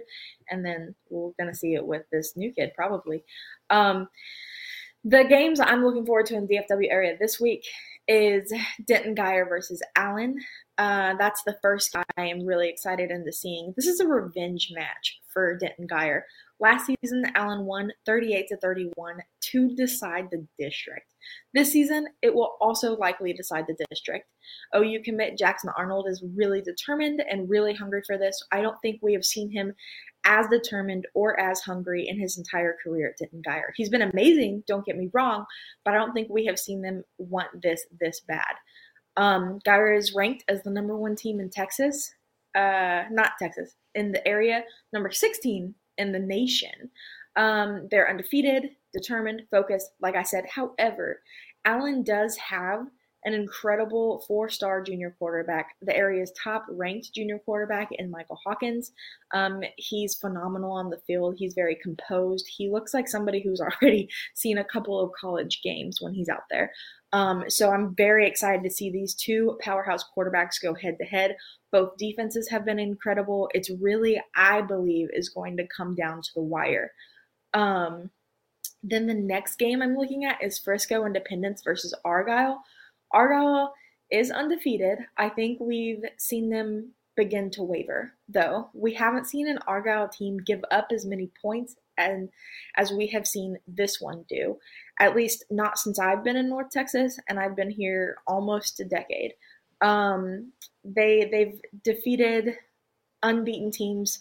And 0.50 0.64
then 0.64 0.94
we're 1.11 1.33
to 1.40 1.55
see 1.55 1.74
it 1.74 1.87
with 1.87 2.05
this 2.11 2.37
new 2.37 2.52
kid, 2.52 2.72
probably. 2.74 3.24
Um, 3.70 4.09
the 5.05 5.24
games 5.24 5.59
I'm 5.59 5.85
looking 5.85 6.07
forward 6.07 6.26
to 6.26 6.37
in 6.37 6.46
the 6.46 6.59
DFW 6.59 6.90
area 6.90 7.16
this 7.18 7.40
week 7.40 7.64
is 8.07 8.52
Denton 8.87 9.14
Guyer 9.14 9.48
versus 9.48 9.83
Allen. 9.96 10.38
Uh, 10.78 11.14
that's 11.18 11.42
the 11.42 11.56
first 11.62 11.92
guy 11.92 12.04
I 12.16 12.26
am 12.26 12.46
really 12.46 12.68
excited 12.68 13.11
into 13.11 13.32
seeing. 13.32 13.74
This 13.76 13.87
is 13.87 14.00
a 14.00 14.06
revenge 14.06 14.70
match 14.74 15.20
for 15.32 15.56
Denton 15.58 15.87
Guyer. 15.87 16.22
Last 16.61 16.87
season, 16.87 17.24
Allen 17.35 17.66
won 17.66 17.90
38 18.06 18.46
to 18.48 18.56
31 18.56 19.16
to 19.40 19.74
decide 19.74 20.28
the 20.30 20.46
district. 20.58 21.12
This 21.52 21.72
season, 21.72 22.06
it 22.22 22.35
will 22.35 22.56
also 22.61 22.96
likely 22.96 23.32
decide 23.32 23.66
the 23.66 23.85
district. 23.90 24.26
OU 24.74 25.02
commit 25.04 25.37
Jackson 25.37 25.70
Arnold 25.76 26.06
is 26.08 26.24
really 26.37 26.62
determined 26.62 27.22
and 27.28 27.50
really 27.50 27.74
hungry 27.74 28.02
for 28.06 28.16
this. 28.16 28.42
I 28.52 28.62
don't 28.62 28.80
think 28.80 29.00
we 29.02 29.12
have 29.12 29.24
seen 29.24 29.50
him 29.50 29.74
as 30.24 30.46
determined 30.48 31.06
or 31.14 31.38
as 31.38 31.61
hungry 31.61 32.06
in 32.08 32.18
his 32.18 32.38
entire 32.38 32.76
career 32.82 33.08
at 33.11 33.18
Denton 33.18 33.42
Guyer. 33.46 33.72
He's 33.74 33.90
been 33.90 34.02
amazing, 34.02 34.62
don't 34.66 34.87
get 34.87 34.96
me 34.96 35.11
wrong, 35.12 35.44
but 35.85 35.94
I 35.94 35.98
don't 35.98 36.12
think 36.12 36.28
we 36.30 36.46
have 36.46 36.58
seen 36.58 36.80
them 36.80 37.02
want 37.18 37.48
this 37.61 37.85
this 38.00 38.20
bad. 38.20 38.54
Um, 39.16 39.59
Guyer 39.66 39.96
is 39.96 40.14
ranked 40.14 40.44
as 40.48 40.62
the 40.62 40.70
number 40.70 40.96
one 40.96 41.16
team 41.16 41.40
in 41.40 41.51
Texas, 41.51 42.12
uh, 42.55 43.03
not 43.11 43.33
Texas, 43.38 43.75
in 43.94 44.12
the 44.12 44.27
area, 44.27 44.64
number 44.92 45.11
16 45.11 45.75
in 45.98 46.12
the 46.12 46.18
nation. 46.18 46.90
Um, 47.37 47.88
they're 47.90 48.09
undefeated, 48.09 48.70
determined, 48.92 49.42
focused, 49.51 49.90
like 50.01 50.16
I 50.16 50.22
said. 50.22 50.44
However, 50.46 51.22
Allen 51.64 52.03
does 52.03 52.37
have 52.37 52.87
an 53.25 53.35
incredible 53.35 54.25
four 54.27 54.48
star 54.48 54.83
junior 54.83 55.14
quarterback, 55.18 55.77
the 55.81 55.96
area's 55.96 56.33
top 56.33 56.64
ranked 56.68 57.12
junior 57.14 57.38
quarterback 57.38 57.88
in 57.92 58.11
Michael 58.11 58.38
Hawkins. 58.44 58.92
Um, 59.33 59.62
he's 59.77 60.16
phenomenal 60.16 60.72
on 60.72 60.90
the 60.90 61.01
field. 61.07 61.37
He's 61.38 61.55
very 61.55 61.77
composed. 61.81 62.48
He 62.48 62.68
looks 62.68 62.92
like 62.92 63.09
somebody 63.09 63.40
who's 63.40 63.61
already 63.83 64.09
seen 64.35 64.59
a 64.59 64.64
couple 64.64 65.01
of 65.01 65.12
college 65.12 65.61
games 65.62 65.98
when 66.01 66.14
he's 66.14 66.29
out 66.29 66.44
there. 66.51 66.72
Um, 67.12 67.44
so 67.48 67.70
I'm 67.70 67.94
very 67.94 68.27
excited 68.27 68.62
to 68.62 68.70
see 68.70 68.90
these 68.90 69.14
two 69.14 69.59
powerhouse 69.61 70.05
quarterbacks 70.16 70.62
go 70.62 70.75
head 70.75 70.96
to 70.98 71.05
head. 71.05 71.37
Both 71.70 71.98
defenses 71.98 72.48
have 72.48 72.64
been 72.64 72.79
incredible. 72.79 73.51
It's 73.55 73.70
really, 73.70 74.22
I 74.35 74.62
believe, 74.62 75.09
is 75.12 75.29
going 75.29 75.57
to 75.59 75.66
come 75.66 75.94
down 75.94 76.22
to 76.22 76.31
the 76.35 76.42
wire. 76.42 76.92
Um, 77.53 78.11
then 78.83 79.07
the 79.07 79.14
next 79.14 79.57
game 79.57 79.83
I'm 79.83 79.96
looking 79.96 80.25
at 80.25 80.42
is 80.42 80.59
Frisco 80.59 81.05
Independence 81.05 81.62
versus 81.62 81.94
Argyle. 82.05 82.62
Argyle 83.12 83.75
is 84.11 84.31
undefeated. 84.31 84.98
I 85.16 85.29
think 85.29 85.61
we've 85.61 86.05
seen 86.16 86.51
them 86.51 86.92
begin 87.14 87.51
to 87.51 87.62
waver, 87.62 88.14
though. 88.29 88.70
We 88.72 88.94
haven't 88.94 89.27
seen 89.27 89.48
an 89.48 89.59
Argyle 89.66 90.09
team 90.09 90.38
give 90.38 90.64
up 90.70 90.88
as 90.90 91.05
many 91.05 91.31
points 91.40 91.77
and 91.98 92.28
as 92.76 92.92
we 92.92 93.07
have 93.09 93.26
seen 93.26 93.57
this 93.66 94.00
one 94.00 94.24
do. 94.28 94.59
At 95.00 95.16
least 95.16 95.44
not 95.50 95.78
since 95.78 95.98
I've 95.98 96.24
been 96.24 96.37
in 96.37 96.48
North 96.48 96.70
Texas, 96.70 97.18
and 97.28 97.38
I've 97.38 97.57
been 97.57 97.70
here 97.70 98.16
almost 98.26 98.81
a 98.81 98.85
decade. 98.85 99.33
Um, 99.81 100.52
they 100.85 101.28
they've 101.31 101.61
defeated 101.83 102.57
unbeaten 103.22 103.70
teams 103.70 104.20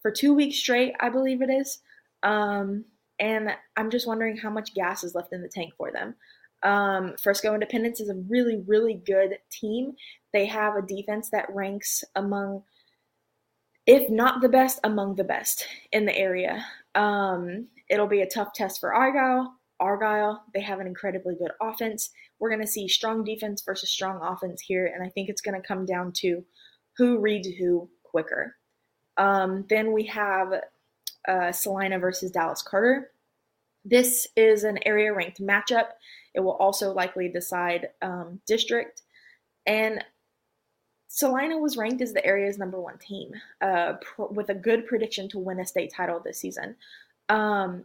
for 0.00 0.10
two 0.10 0.34
weeks 0.34 0.58
straight, 0.58 0.94
I 1.00 1.08
believe 1.08 1.42
it 1.42 1.50
is. 1.50 1.80
Um, 2.22 2.84
and 3.18 3.50
I'm 3.76 3.90
just 3.90 4.06
wondering 4.06 4.36
how 4.36 4.50
much 4.50 4.74
gas 4.74 5.04
is 5.04 5.14
left 5.14 5.32
in 5.32 5.42
the 5.42 5.48
tank 5.48 5.74
for 5.76 5.92
them. 5.92 6.14
Um, 6.62 7.14
Frisco 7.20 7.54
Independence 7.54 8.00
is 8.00 8.08
a 8.08 8.22
really, 8.28 8.62
really 8.66 8.94
good 8.94 9.38
team. 9.50 9.94
They 10.32 10.46
have 10.46 10.76
a 10.76 10.82
defense 10.82 11.30
that 11.30 11.52
ranks 11.54 12.04
among, 12.14 12.62
if 13.86 14.08
not 14.08 14.40
the 14.40 14.48
best, 14.48 14.80
among 14.84 15.16
the 15.16 15.24
best 15.24 15.66
in 15.92 16.04
the 16.06 16.16
area. 16.16 16.64
Um, 16.94 17.68
it'll 17.88 18.06
be 18.06 18.22
a 18.22 18.28
tough 18.28 18.52
test 18.54 18.80
for 18.80 18.94
Argyle. 18.94 19.54
Argyle, 19.80 20.44
they 20.54 20.60
have 20.60 20.80
an 20.80 20.86
incredibly 20.86 21.34
good 21.34 21.50
offense. 21.60 22.10
We're 22.38 22.50
going 22.50 22.60
to 22.60 22.66
see 22.66 22.88
strong 22.88 23.24
defense 23.24 23.62
versus 23.62 23.90
strong 23.90 24.20
offense 24.22 24.60
here, 24.60 24.86
and 24.86 25.04
I 25.04 25.08
think 25.08 25.28
it's 25.28 25.42
going 25.42 25.60
to 25.60 25.66
come 25.66 25.84
down 25.86 26.12
to 26.16 26.44
who 26.96 27.18
reads 27.18 27.48
who 27.48 27.88
quicker. 28.02 28.56
Um, 29.16 29.64
then 29.68 29.92
we 29.92 30.04
have 30.06 30.52
uh, 31.26 31.52
Salina 31.52 31.98
versus 31.98 32.30
Dallas 32.30 32.62
Carter. 32.62 33.10
This 33.84 34.28
is 34.36 34.64
an 34.64 34.78
area 34.86 35.12
ranked 35.12 35.40
matchup. 35.40 35.86
It 36.34 36.40
will 36.40 36.56
also 36.56 36.92
likely 36.92 37.28
decide 37.28 37.88
um, 38.00 38.40
district. 38.46 39.02
And 39.66 40.04
Salina 41.14 41.58
was 41.58 41.76
ranked 41.76 42.00
as 42.00 42.14
the 42.14 42.24
area's 42.24 42.56
number 42.56 42.80
one 42.80 42.96
team 42.96 43.32
uh, 43.60 43.92
pr- 44.00 44.32
with 44.32 44.48
a 44.48 44.54
good 44.54 44.86
prediction 44.86 45.28
to 45.28 45.38
win 45.38 45.60
a 45.60 45.66
state 45.66 45.92
title 45.92 46.18
this 46.18 46.38
season. 46.38 46.74
Um, 47.28 47.84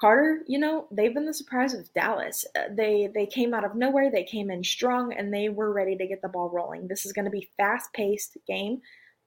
Carter, 0.00 0.42
you 0.48 0.58
know, 0.58 0.88
they've 0.90 1.14
been 1.14 1.26
the 1.26 1.32
surprise 1.32 1.74
of 1.74 1.92
Dallas. 1.92 2.44
Uh, 2.56 2.64
they 2.74 3.08
they 3.14 3.24
came 3.24 3.54
out 3.54 3.64
of 3.64 3.76
nowhere, 3.76 4.10
they 4.10 4.24
came 4.24 4.50
in 4.50 4.64
strong, 4.64 5.12
and 5.12 5.32
they 5.32 5.48
were 5.48 5.72
ready 5.72 5.96
to 5.96 6.08
get 6.08 6.20
the 6.22 6.28
ball 6.28 6.50
rolling. 6.50 6.88
This 6.88 7.06
is 7.06 7.12
going 7.12 7.26
to 7.26 7.30
be 7.30 7.48
fast 7.56 7.92
paced 7.92 8.36
game, 8.48 8.80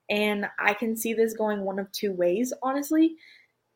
and 0.10 0.46
I 0.60 0.74
can 0.74 0.98
see 0.98 1.14
this 1.14 1.34
going 1.34 1.62
one 1.62 1.80
of 1.80 1.90
two 1.94 2.12
ways. 2.12 2.52
Honestly, 2.62 3.16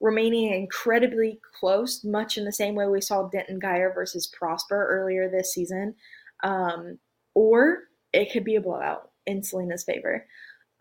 remaining 0.01 0.53
incredibly 0.53 1.39
close, 1.57 2.03
much 2.03 2.37
in 2.37 2.43
the 2.43 2.51
same 2.51 2.75
way 2.75 2.87
we 2.87 2.99
saw 2.99 3.29
Denton 3.29 3.61
Guyer 3.61 3.95
versus 3.95 4.27
Prosper 4.27 4.87
earlier 4.89 5.29
this 5.29 5.53
season, 5.53 5.95
um, 6.43 6.99
or 7.33 7.83
it 8.11 8.33
could 8.33 8.43
be 8.43 8.57
a 8.57 8.61
blowout 8.61 9.09
in 9.25 9.43
Selena's 9.43 9.83
favor. 9.83 10.25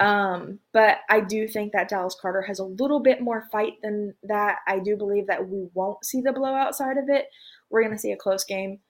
Um, 0.00 0.58
but 0.72 0.98
I 1.08 1.20
do 1.20 1.46
think 1.46 1.72
that 1.72 1.88
Dallas 1.88 2.16
Carter 2.20 2.42
has 2.42 2.58
a 2.58 2.64
little 2.64 2.98
bit 2.98 3.20
more 3.20 3.48
fight 3.52 3.74
than 3.82 4.14
that. 4.24 4.58
I 4.66 4.80
do 4.80 4.96
believe 4.96 5.28
that 5.28 5.48
we 5.48 5.68
won't 5.74 6.04
see 6.04 6.20
the 6.20 6.32
blowout 6.32 6.74
side 6.74 6.96
of 6.96 7.08
it. 7.08 7.26
We're 7.70 7.82
going 7.82 7.94
to 7.94 8.00
see 8.00 8.10
a 8.10 8.16
close 8.16 8.44
game. 8.44 8.80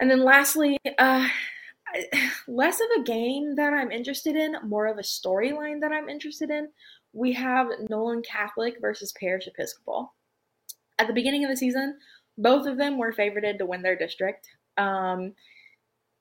And 0.00 0.10
then 0.10 0.24
lastly, 0.24 0.78
uh, 0.98 1.28
less 2.48 2.80
of 2.80 2.86
a 2.98 3.04
game 3.04 3.56
that 3.56 3.74
I'm 3.74 3.90
interested 3.90 4.36
in, 4.36 4.56
more 4.64 4.86
of 4.86 4.98
a 4.98 5.02
storyline 5.02 5.80
that 5.82 5.92
I'm 5.92 6.08
interested 6.08 6.50
in. 6.50 6.68
We 7.12 7.32
have 7.32 7.68
Nolan 7.88 8.22
Catholic 8.22 8.76
versus 8.80 9.12
Parish 9.18 9.46
Episcopal. 9.46 10.14
At 10.98 11.08
the 11.08 11.14
beginning 11.14 11.44
of 11.44 11.50
the 11.50 11.56
season, 11.56 11.98
both 12.36 12.66
of 12.66 12.78
them 12.78 12.96
were 12.98 13.12
favorited 13.12 13.58
to 13.58 13.66
win 13.66 13.82
their 13.82 13.96
district. 13.96 14.48
Um, 14.76 15.34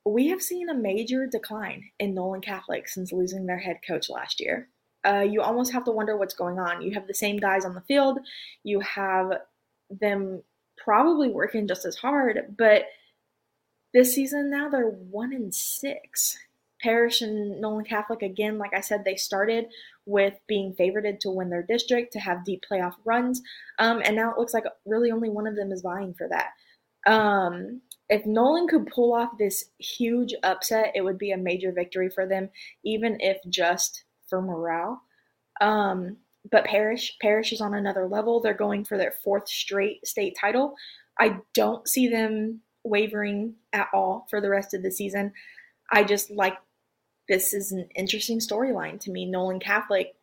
we 0.07 0.27
have 0.27 0.41
seen 0.41 0.69
a 0.69 0.75
major 0.75 1.27
decline 1.27 1.83
in 1.99 2.13
Nolan 2.13 2.41
Catholic 2.41 2.87
since 2.87 3.11
losing 3.11 3.45
their 3.45 3.57
head 3.57 3.79
coach 3.87 4.09
last 4.09 4.39
year. 4.39 4.69
Uh, 5.05 5.21
you 5.21 5.41
almost 5.41 5.71
have 5.71 5.85
to 5.85 5.91
wonder 5.91 6.17
what's 6.17 6.33
going 6.33 6.59
on. 6.59 6.81
You 6.81 6.93
have 6.93 7.07
the 7.07 7.13
same 7.13 7.37
guys 7.37 7.65
on 7.65 7.75
the 7.75 7.81
field, 7.81 8.19
you 8.63 8.79
have 8.81 9.31
them 9.89 10.43
probably 10.77 11.29
working 11.29 11.67
just 11.67 11.85
as 11.85 11.95
hard, 11.95 12.55
but 12.57 12.85
this 13.93 14.13
season 14.13 14.49
now 14.49 14.69
they're 14.69 14.89
one 14.89 15.33
in 15.33 15.51
six. 15.51 16.37
Parish 16.79 17.21
and 17.21 17.59
Nolan 17.59 17.85
Catholic, 17.85 18.21
again, 18.21 18.59
like 18.59 18.73
I 18.75 18.81
said, 18.81 19.03
they 19.03 19.15
started 19.15 19.65
with 20.05 20.35
being 20.47 20.75
favored 20.75 21.19
to 21.21 21.31
win 21.31 21.49
their 21.49 21.63
district, 21.63 22.13
to 22.13 22.19
have 22.19 22.45
deep 22.45 22.63
playoff 22.69 22.93
runs, 23.03 23.41
um, 23.79 24.01
and 24.05 24.15
now 24.15 24.31
it 24.31 24.37
looks 24.37 24.53
like 24.53 24.65
really 24.85 25.09
only 25.09 25.29
one 25.29 25.47
of 25.47 25.55
them 25.55 25.71
is 25.71 25.81
vying 25.81 26.13
for 26.13 26.29
that. 26.29 26.49
Um, 27.11 27.81
if 28.09 28.25
Nolan 28.25 28.67
could 28.67 28.87
pull 28.87 29.13
off 29.13 29.37
this 29.37 29.65
huge 29.79 30.33
upset, 30.43 30.91
it 30.95 31.01
would 31.01 31.17
be 31.17 31.31
a 31.31 31.37
major 31.37 31.71
victory 31.71 32.09
for 32.09 32.25
them, 32.25 32.49
even 32.83 33.17
if 33.19 33.37
just 33.49 34.03
for 34.29 34.41
morale. 34.41 35.01
Um, 35.59 36.17
but 36.49 36.65
Parish, 36.65 37.17
Parish 37.21 37.51
is 37.51 37.61
on 37.61 37.73
another 37.73 38.07
level. 38.07 38.39
They're 38.39 38.53
going 38.53 38.85
for 38.85 38.97
their 38.97 39.13
fourth 39.23 39.49
straight 39.49 40.05
state 40.05 40.37
title. 40.39 40.75
I 41.19 41.39
don't 41.53 41.87
see 41.87 42.07
them 42.07 42.61
wavering 42.83 43.55
at 43.73 43.87
all 43.93 44.27
for 44.29 44.39
the 44.39 44.49
rest 44.49 44.73
of 44.73 44.83
the 44.83 44.91
season. 44.91 45.33
I 45.91 46.03
just 46.03 46.31
like 46.31 46.57
this 47.27 47.53
is 47.53 47.73
an 47.73 47.89
interesting 47.95 48.39
storyline 48.39 48.99
to 49.01 49.11
me. 49.11 49.25
Nolan 49.25 49.59
Catholic 49.59 50.13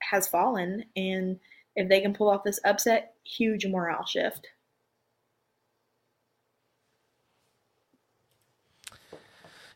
has 0.00 0.28
fallen, 0.28 0.84
and 0.96 1.38
if 1.76 1.88
they 1.88 2.00
can 2.00 2.14
pull 2.14 2.30
off 2.30 2.44
this 2.44 2.60
upset, 2.64 3.14
huge 3.24 3.66
morale 3.66 4.06
shift. 4.06 4.46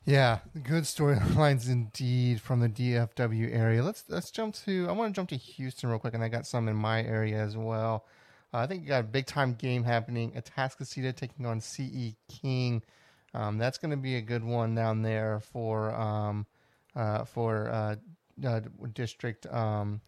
Yeah, 0.04 0.40
good 0.64 0.82
storylines 0.82 1.68
indeed 1.70 2.40
from 2.40 2.58
the 2.58 2.68
DFW 2.68 3.54
area. 3.54 3.84
Let's 3.84 4.04
let's 4.08 4.32
jump 4.32 4.56
to. 4.64 4.88
I 4.88 4.92
want 4.92 5.14
to 5.14 5.16
jump 5.16 5.28
to 5.28 5.36
Houston 5.36 5.90
real 5.90 6.00
quick, 6.00 6.14
and 6.14 6.24
I 6.24 6.28
got 6.28 6.44
some 6.44 6.66
in 6.68 6.74
my 6.74 7.04
area 7.04 7.38
as 7.40 7.56
well. 7.56 8.04
Uh, 8.52 8.58
I 8.58 8.66
think 8.66 8.82
you 8.82 8.88
got 8.88 9.00
a 9.00 9.06
big 9.06 9.26
time 9.26 9.54
game 9.54 9.84
happening. 9.84 10.32
Atascocita 10.32 11.14
taking 11.14 11.46
on 11.46 11.60
CE 11.60 12.16
King. 12.28 12.82
Um, 13.32 13.58
that's 13.58 13.78
going 13.78 13.92
to 13.92 13.96
be 13.96 14.16
a 14.16 14.20
good 14.20 14.42
one 14.42 14.74
down 14.74 15.02
there 15.02 15.40
for 15.40 15.94
um, 15.94 16.46
uh, 16.96 17.24
for 17.24 17.70
uh, 17.70 17.94
uh 18.44 18.60
district 18.92 19.46
um, 19.46 20.00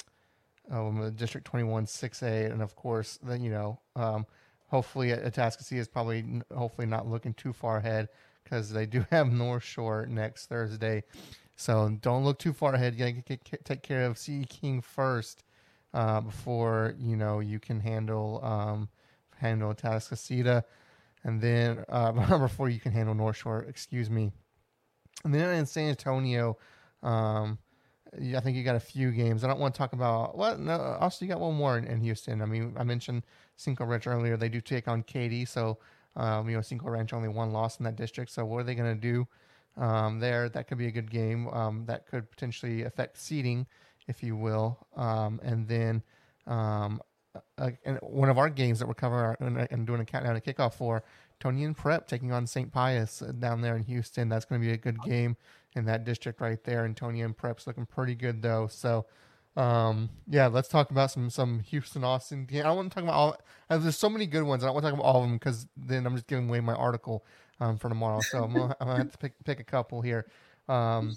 oh, 0.72 1.08
district 1.10 1.46
twenty 1.46 1.64
one 1.64 1.86
six 1.86 2.20
A, 2.24 2.46
and 2.46 2.62
of 2.62 2.74
course, 2.74 3.20
then 3.22 3.44
you 3.44 3.50
know, 3.52 3.78
um, 3.94 4.26
hopefully 4.66 5.10
Atascocita 5.10 5.78
is 5.78 5.86
probably 5.86 6.42
hopefully 6.52 6.88
not 6.88 7.06
looking 7.06 7.32
too 7.32 7.52
far 7.52 7.76
ahead 7.76 8.08
because 8.44 8.70
they 8.70 8.86
do 8.86 9.04
have 9.10 9.32
North 9.32 9.64
Shore 9.64 10.06
next 10.06 10.46
Thursday. 10.46 11.02
So 11.56 11.96
don't 12.00 12.24
look 12.24 12.38
too 12.38 12.52
far 12.52 12.74
ahead. 12.74 12.94
You 12.94 13.12
gotta 13.12 13.58
take 13.64 13.82
care 13.82 14.04
of 14.04 14.18
CE 14.18 14.44
King 14.48 14.80
first 14.80 15.44
uh, 15.92 16.20
before 16.20 16.94
you 16.98 17.16
know 17.16 17.40
you 17.40 17.58
can 17.58 17.80
handle 17.80 18.40
um, 18.44 18.88
handle 19.36 19.72
Atascocita, 19.72 20.64
and 21.22 21.40
then 21.40 21.84
uh, 21.88 22.38
before 22.38 22.68
you 22.68 22.80
can 22.80 22.92
handle 22.92 23.14
North 23.14 23.36
Shore. 23.36 23.64
Excuse 23.68 24.10
me. 24.10 24.32
And 25.24 25.34
then 25.34 25.54
in 25.54 25.64
San 25.64 25.90
Antonio, 25.90 26.58
um, 27.02 27.58
I 28.36 28.40
think 28.40 28.56
you 28.56 28.64
got 28.64 28.76
a 28.76 28.80
few 28.80 29.10
games. 29.12 29.42
I 29.42 29.48
don't 29.48 29.60
want 29.60 29.74
to 29.74 29.78
talk 29.78 29.92
about 29.92 30.36
what. 30.36 30.58
No, 30.58 30.96
also 31.00 31.24
you 31.24 31.30
got 31.30 31.40
one 31.40 31.54
more 31.54 31.78
in, 31.78 31.84
in 31.84 32.00
Houston. 32.00 32.42
I 32.42 32.46
mean, 32.46 32.74
I 32.76 32.82
mentioned 32.82 33.22
Cinco 33.56 33.84
Ranch 33.84 34.06
earlier. 34.06 34.36
They 34.36 34.48
do 34.48 34.60
take 34.60 34.88
on 34.88 35.02
Katy, 35.04 35.44
so 35.44 35.78
um, 36.16 36.48
you 36.48 36.56
know, 36.56 36.62
Cinco 36.62 36.88
Ranch 36.88 37.12
only 37.12 37.28
one 37.28 37.52
loss 37.52 37.78
in 37.78 37.84
that 37.84 37.96
district. 37.96 38.30
So 38.30 38.44
what 38.44 38.58
are 38.58 38.64
they 38.64 38.74
going 38.74 38.94
to 38.94 39.00
do 39.00 39.26
um, 39.82 40.20
there? 40.20 40.48
That 40.48 40.68
could 40.68 40.78
be 40.78 40.86
a 40.86 40.92
good 40.92 41.10
game. 41.10 41.48
Um, 41.48 41.84
that 41.86 42.06
could 42.06 42.30
potentially 42.30 42.82
affect 42.82 43.18
seeding, 43.18 43.66
if 44.06 44.22
you 44.22 44.36
will. 44.36 44.78
Um, 44.96 45.40
and 45.42 45.66
then 45.66 46.02
um, 46.46 47.00
uh, 47.58 47.70
and 47.84 47.98
one 48.02 48.28
of 48.28 48.38
our 48.38 48.48
games 48.48 48.78
that 48.78 48.86
we're 48.86 48.94
covering 48.94 49.36
and, 49.40 49.68
and 49.70 49.86
doing 49.86 50.00
a 50.00 50.04
countdown 50.04 50.40
to 50.40 50.40
kickoff 50.40 50.74
for, 50.74 51.02
Antonian 51.40 51.76
Prep 51.76 52.06
taking 52.06 52.32
on 52.32 52.46
St. 52.46 52.72
Pius 52.72 53.20
uh, 53.20 53.32
down 53.32 53.60
there 53.60 53.76
in 53.76 53.82
Houston. 53.82 54.28
That's 54.28 54.44
going 54.44 54.60
to 54.60 54.66
be 54.66 54.72
a 54.72 54.76
good 54.76 55.02
game 55.02 55.36
in 55.74 55.84
that 55.86 56.04
district 56.04 56.40
right 56.40 56.62
there. 56.64 56.84
And 56.84 56.96
Antonian 56.96 57.36
Prep's 57.36 57.66
looking 57.66 57.86
pretty 57.86 58.14
good 58.14 58.40
though. 58.40 58.68
So 58.68 59.06
um, 59.56 60.10
yeah, 60.28 60.48
let's 60.48 60.68
talk 60.68 60.90
about 60.90 61.10
some 61.10 61.30
some 61.30 61.60
Houston 61.60 62.02
Austin. 62.02 62.48
I 62.64 62.70
want 62.72 62.90
to 62.90 62.94
talk 62.94 63.04
about 63.04 63.14
all. 63.14 63.36
Uh, 63.70 63.78
there's 63.78 63.96
so 63.96 64.10
many 64.10 64.26
good 64.26 64.42
ones. 64.42 64.64
I 64.64 64.66
don't 64.66 64.74
want 64.74 64.84
to 64.84 64.90
talk 64.90 64.98
about 64.98 65.06
all 65.06 65.22
of 65.22 65.28
them 65.28 65.36
because 65.36 65.66
then 65.76 66.06
I'm 66.06 66.14
just 66.14 66.26
giving 66.26 66.48
away 66.48 66.60
my 66.60 66.74
article 66.74 67.24
um, 67.60 67.78
for 67.78 67.88
tomorrow. 67.88 68.20
So 68.20 68.42
I'm 68.42 68.52
gonna, 68.52 68.76
I'm 68.80 68.86
gonna 68.88 68.98
have 68.98 69.12
to 69.12 69.18
pick 69.18 69.32
pick 69.44 69.60
a 69.60 69.64
couple 69.64 70.02
here. 70.02 70.26
Um, 70.68 71.16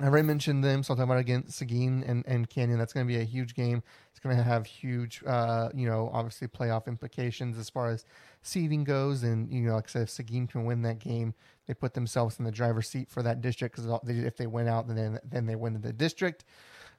I 0.00 0.06
already 0.06 0.26
mentioned 0.26 0.64
them, 0.64 0.82
so 0.82 0.92
I'll 0.92 0.96
talk 0.96 1.04
about 1.04 1.18
again 1.18 1.48
Seguin 1.48 2.02
and, 2.04 2.24
and 2.26 2.50
Canyon. 2.50 2.80
That's 2.80 2.92
going 2.92 3.06
to 3.06 3.12
be 3.12 3.20
a 3.20 3.24
huge 3.24 3.54
game. 3.54 3.80
It's 4.10 4.18
going 4.18 4.36
to 4.36 4.42
have 4.42 4.66
huge, 4.66 5.22
uh, 5.24 5.68
you 5.72 5.86
know, 5.86 6.10
obviously 6.12 6.48
playoff 6.48 6.88
implications 6.88 7.56
as 7.56 7.70
far 7.70 7.90
as 7.90 8.04
seeding 8.42 8.82
goes. 8.82 9.22
And 9.22 9.48
you 9.52 9.60
know, 9.60 9.76
like 9.76 9.84
I 9.84 9.90
said, 9.90 10.02
if 10.02 10.10
Seguin 10.10 10.48
can 10.48 10.64
win 10.64 10.82
that 10.82 10.98
game, 10.98 11.32
they 11.68 11.74
put 11.74 11.94
themselves 11.94 12.40
in 12.40 12.44
the 12.44 12.50
driver's 12.50 12.88
seat 12.88 13.08
for 13.08 13.22
that 13.22 13.40
district 13.40 13.76
because 13.76 14.00
if 14.08 14.36
they 14.36 14.48
win 14.48 14.66
out, 14.66 14.88
then 14.88 15.20
then 15.22 15.46
they 15.46 15.54
win 15.54 15.80
the 15.80 15.92
district. 15.92 16.44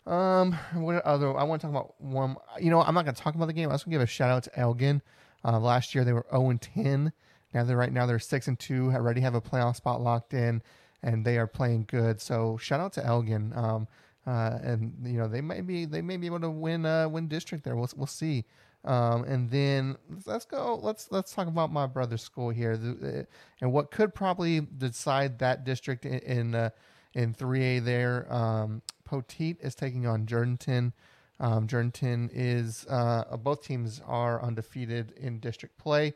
Um, 0.05 0.53
what 0.73 1.03
other? 1.03 1.35
I 1.35 1.43
want 1.43 1.61
to 1.61 1.67
talk 1.67 1.75
about 1.75 1.99
one. 1.99 2.35
You 2.59 2.69
know, 2.69 2.81
I'm 2.81 2.93
not 2.93 3.05
going 3.05 3.15
to 3.15 3.21
talk 3.21 3.35
about 3.35 3.47
the 3.47 3.53
game. 3.53 3.69
I 3.69 3.73
just 3.73 3.85
going 3.85 3.93
to 3.93 3.99
give 3.99 4.01
a 4.01 4.07
shout 4.07 4.29
out 4.29 4.43
to 4.43 4.59
Elgin. 4.59 5.01
Uh, 5.43 5.59
last 5.59 5.95
year 5.95 6.03
they 6.03 6.13
were 6.13 6.25
0 6.31 6.49
and 6.49 6.61
10. 6.61 7.11
Now 7.53 7.63
they're 7.63 7.77
right 7.77 7.91
now 7.91 8.05
they're 8.05 8.19
six 8.19 8.47
and 8.47 8.59
two. 8.59 8.91
Already 8.91 9.21
have 9.21 9.35
a 9.35 9.41
playoff 9.41 9.77
spot 9.77 10.01
locked 10.01 10.33
in, 10.33 10.61
and 11.01 11.25
they 11.25 11.37
are 11.37 11.47
playing 11.47 11.85
good. 11.87 12.19
So 12.19 12.57
shout 12.57 12.79
out 12.79 12.93
to 12.93 13.05
Elgin. 13.05 13.53
Um, 13.55 13.87
uh, 14.27 14.57
and 14.63 14.93
you 15.03 15.17
know 15.17 15.27
they 15.27 15.41
may 15.41 15.61
be 15.61 15.85
they 15.85 16.01
may 16.01 16.17
be 16.17 16.25
able 16.25 16.39
to 16.39 16.49
win 16.49 16.85
uh 16.85 17.07
win 17.07 17.27
district 17.27 17.63
there. 17.63 17.75
We'll 17.75 17.89
we'll 17.95 18.07
see. 18.07 18.45
Um, 18.83 19.23
and 19.23 19.49
then 19.49 19.97
let's 20.25 20.45
go. 20.45 20.79
Let's 20.81 21.07
let's 21.11 21.33
talk 21.33 21.47
about 21.47 21.71
my 21.71 21.87
brother's 21.87 22.21
school 22.21 22.49
here, 22.49 22.77
the, 22.77 23.25
and 23.61 23.71
what 23.71 23.89
could 23.89 24.13
probably 24.13 24.59
decide 24.59 25.39
that 25.39 25.63
district 25.63 26.05
in 26.05 26.19
in, 26.19 26.55
uh, 26.55 26.69
in 27.13 27.33
3A 27.33 27.83
there. 27.83 28.31
Um, 28.31 28.81
Poteet 29.05 29.57
is 29.61 29.75
taking 29.75 30.05
on 30.05 30.25
Jourdanton. 30.25 30.93
Um, 31.39 31.67
Jourdanton 31.67 32.29
is 32.33 32.85
uh, 32.89 33.37
both 33.37 33.63
teams 33.63 34.01
are 34.05 34.41
undefeated 34.41 35.11
in 35.17 35.39
district 35.39 35.77
play, 35.77 36.13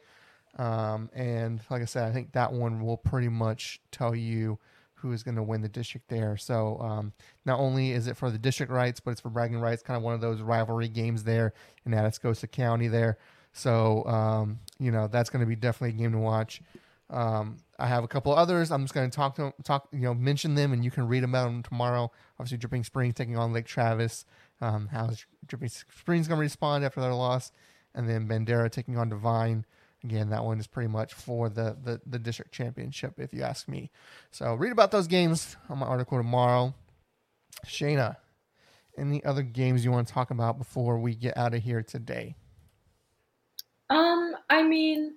um, 0.58 1.10
and 1.14 1.62
like 1.70 1.82
I 1.82 1.86
said, 1.86 2.08
I 2.08 2.14
think 2.14 2.32
that 2.34 2.54
one 2.54 2.82
will 2.82 2.98
pretty 2.98 3.30
much 3.30 3.82
tell 3.92 4.16
you 4.16 4.60
who 4.96 5.12
is 5.12 5.24
going 5.24 5.36
to 5.36 5.44
win 5.44 5.62
the 5.62 5.70
district 5.70 6.10
there. 6.10 6.36
So 6.38 6.78
um, 6.80 7.14
not 7.46 7.60
only 7.60 7.92
is 7.92 8.08
it 8.08 8.18
for 8.18 8.30
the 8.30 8.38
district 8.38 8.72
rights, 8.72 9.00
but 9.00 9.12
it's 9.12 9.22
for 9.22 9.30
bragging 9.30 9.60
rights. 9.60 9.82
Kind 9.82 9.98
of 9.98 10.04
one 10.04 10.14
of 10.14 10.22
those 10.22 10.42
rivalry 10.42 10.90
games 10.90 11.24
there 11.24 11.54
in 11.86 11.94
Atascosa 11.94 12.50
County 12.50 12.88
there. 12.88 13.18
So 13.54 14.06
um, 14.06 14.60
you 14.80 14.92
know 14.92 15.08
that's 15.08 15.30
going 15.30 15.42
to 15.42 15.46
be 15.46 15.56
definitely 15.56 15.98
a 15.98 16.02
game 16.02 16.12
to 16.12 16.18
watch. 16.18 16.62
Um, 17.10 17.58
I 17.80 17.88
have 17.88 18.04
a 18.04 18.08
couple 18.08 18.34
others. 18.36 18.72
I'm 18.72 18.84
just 18.84 18.94
going 18.94 19.10
to 19.10 19.16
talk 19.16 19.36
to 19.36 19.54
talk, 19.64 19.88
you 19.92 20.02
know, 20.02 20.14
mention 20.14 20.56
them, 20.56 20.74
and 20.74 20.84
you 20.84 20.92
can 20.92 21.08
read 21.08 21.24
about 21.24 21.46
them 21.46 21.64
tomorrow. 21.64 22.12
Obviously, 22.40 22.58
Dripping 22.58 22.84
Springs 22.84 23.16
taking 23.16 23.38
on 23.38 23.52
Lake 23.54 23.66
Travis. 23.66 24.26
Um, 24.62 24.90
how's 24.92 25.26
Dripping 25.48 25.70
Springs 25.70 26.28
going 26.28 26.38
to 26.38 26.42
respond 26.42 26.84
after 26.84 27.02
their 27.02 27.14
loss? 27.14 27.52
And 27.96 28.08
then 28.08 28.28
Bandera 28.28 28.70
taking 28.72 28.98
on 28.98 29.10
Devine. 29.10 29.66
again, 30.04 30.30
that 30.30 30.44
one 30.44 30.60
is 30.60 30.68
pretty 30.68 30.90
much 30.90 31.14
for 31.14 31.50
the, 31.50 31.76
the, 31.84 32.02
the 32.06 32.20
district 32.20 32.52
championship, 32.52 33.20
if 33.20 33.34
you 33.34 33.42
ask 33.42 33.68
me. 33.68 33.92
So 34.32 34.54
read 34.54 34.72
about 34.72 34.92
those 34.92 35.08
games 35.08 35.58
on 35.70 35.80
my 35.80 35.88
article 35.88 36.18
tomorrow. 36.18 36.74
Shayna, 37.66 38.18
any 38.98 39.24
other 39.24 39.42
games 39.42 39.84
you 39.84 39.92
want 39.92 40.08
to 40.08 40.14
talk 40.14 40.32
about 40.32 40.58
before 40.58 41.00
we 41.00 41.16
get 41.16 41.36
out 41.38 41.54
of 41.54 41.64
here 41.64 41.82
today? 41.82 42.36
Um, 43.90 44.36
I 44.50 44.64
mean, 44.64 45.16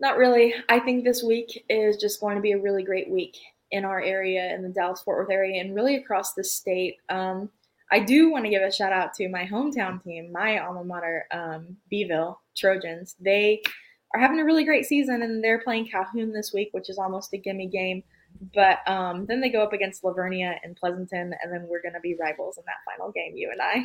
not 0.00 0.16
really. 0.16 0.54
I 0.68 0.78
think 0.78 1.04
this 1.04 1.22
week 1.22 1.64
is 1.68 1.96
just 1.96 2.20
going 2.20 2.36
to 2.36 2.42
be 2.42 2.52
a 2.52 2.60
really 2.60 2.82
great 2.82 3.10
week 3.10 3.36
in 3.70 3.84
our 3.84 4.00
area, 4.00 4.54
in 4.54 4.62
the 4.62 4.68
Dallas 4.68 5.02
Fort 5.02 5.18
Worth 5.18 5.30
area, 5.30 5.60
and 5.60 5.74
really 5.74 5.96
across 5.96 6.34
the 6.34 6.44
state. 6.44 6.96
Um, 7.08 7.50
I 7.90 8.00
do 8.00 8.30
want 8.30 8.44
to 8.44 8.50
give 8.50 8.62
a 8.62 8.70
shout 8.70 8.92
out 8.92 9.14
to 9.14 9.28
my 9.28 9.44
hometown 9.44 10.02
team, 10.02 10.30
my 10.30 10.58
alma 10.58 10.84
mater, 10.84 11.26
um, 11.32 11.76
Beeville 11.90 12.40
Trojans. 12.56 13.16
They 13.18 13.62
are 14.14 14.20
having 14.20 14.40
a 14.40 14.44
really 14.44 14.64
great 14.64 14.84
season, 14.84 15.22
and 15.22 15.42
they're 15.42 15.60
playing 15.60 15.88
Calhoun 15.88 16.32
this 16.32 16.52
week, 16.52 16.68
which 16.72 16.90
is 16.90 16.98
almost 16.98 17.32
a 17.32 17.38
gimme 17.38 17.66
game. 17.66 18.02
But 18.54 18.78
um, 18.86 19.26
then 19.26 19.40
they 19.40 19.48
go 19.48 19.62
up 19.62 19.72
against 19.72 20.04
La 20.04 20.12
Vernia 20.12 20.56
and 20.62 20.76
Pleasanton, 20.76 21.34
and 21.42 21.52
then 21.52 21.66
we're 21.68 21.82
going 21.82 21.94
to 21.94 22.00
be 22.00 22.14
rivals 22.20 22.58
in 22.58 22.64
that 22.66 22.84
final 22.84 23.10
game, 23.10 23.32
you 23.34 23.50
and 23.50 23.60
I. 23.60 23.84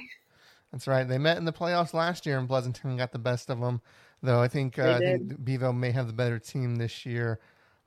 That's 0.71 0.87
right. 0.87 1.07
They 1.07 1.17
met 1.17 1.37
in 1.37 1.45
the 1.45 1.53
playoffs 1.53 1.93
last 1.93 2.25
year, 2.25 2.37
and 2.37 2.47
Pleasanton 2.47 2.97
got 2.97 3.11
the 3.11 3.19
best 3.19 3.49
of 3.49 3.59
them. 3.59 3.81
Though 4.23 4.41
I 4.41 4.47
think, 4.47 4.79
uh, 4.79 4.93
I 4.93 4.99
think 4.99 5.43
Beeville 5.43 5.73
may 5.73 5.91
have 5.91 6.07
the 6.07 6.13
better 6.13 6.39
team 6.39 6.77
this 6.77 7.05
year. 7.05 7.39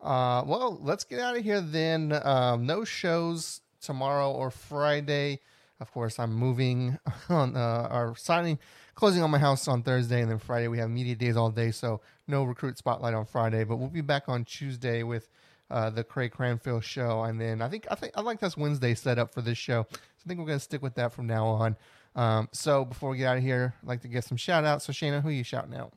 Uh, 0.02 0.44
well, 0.46 0.78
let's 0.82 1.02
get 1.02 1.18
out 1.18 1.34
of 1.34 1.42
here 1.42 1.62
then. 1.62 2.12
Um, 2.22 2.66
no 2.66 2.84
shows 2.84 3.62
tomorrow 3.80 4.30
or 4.30 4.50
Friday. 4.50 5.40
Of 5.80 5.90
course, 5.92 6.18
I'm 6.18 6.34
moving 6.34 6.98
on 7.30 7.56
uh, 7.56 7.88
our 7.90 8.14
signing, 8.16 8.58
closing 8.94 9.22
on 9.22 9.30
my 9.30 9.38
house 9.38 9.66
on 9.66 9.82
Thursday, 9.82 10.20
and 10.20 10.30
then 10.30 10.38
Friday 10.38 10.68
we 10.68 10.76
have 10.76 10.90
media 10.90 11.14
days 11.14 11.38
all 11.38 11.50
day. 11.50 11.70
So 11.70 12.02
no 12.28 12.44
recruit 12.44 12.76
spotlight 12.76 13.14
on 13.14 13.24
Friday, 13.24 13.64
but 13.64 13.76
we'll 13.76 13.88
be 13.88 14.02
back 14.02 14.28
on 14.28 14.44
Tuesday 14.44 15.02
with 15.02 15.30
uh, 15.70 15.88
the 15.88 16.04
Craig 16.04 16.32
Cranfield 16.32 16.84
show, 16.84 17.22
and 17.22 17.40
then 17.40 17.62
I 17.62 17.68
think 17.70 17.86
I 17.90 17.94
think 17.94 18.12
I 18.14 18.20
like 18.20 18.40
this 18.40 18.58
Wednesday 18.58 18.94
setup 18.94 19.32
for 19.32 19.40
this 19.40 19.56
show. 19.56 19.86
So 19.90 19.98
I 20.24 20.28
think 20.28 20.38
we're 20.38 20.46
gonna 20.46 20.60
stick 20.60 20.82
with 20.82 20.96
that 20.96 21.12
from 21.12 21.26
now 21.26 21.46
on. 21.46 21.76
Um, 22.14 22.48
so 22.52 22.84
before 22.84 23.10
we 23.10 23.18
get 23.18 23.26
out 23.26 23.36
of 23.38 23.42
here, 23.42 23.74
I'd 23.82 23.88
like 23.88 24.02
to 24.02 24.08
get 24.08 24.24
some 24.24 24.36
shout 24.36 24.64
outs. 24.64 24.84
So 24.84 24.92
Shayna, 24.92 25.22
who 25.22 25.28
are 25.28 25.32
you 25.32 25.44
shouting 25.44 25.74
out? 25.74 25.92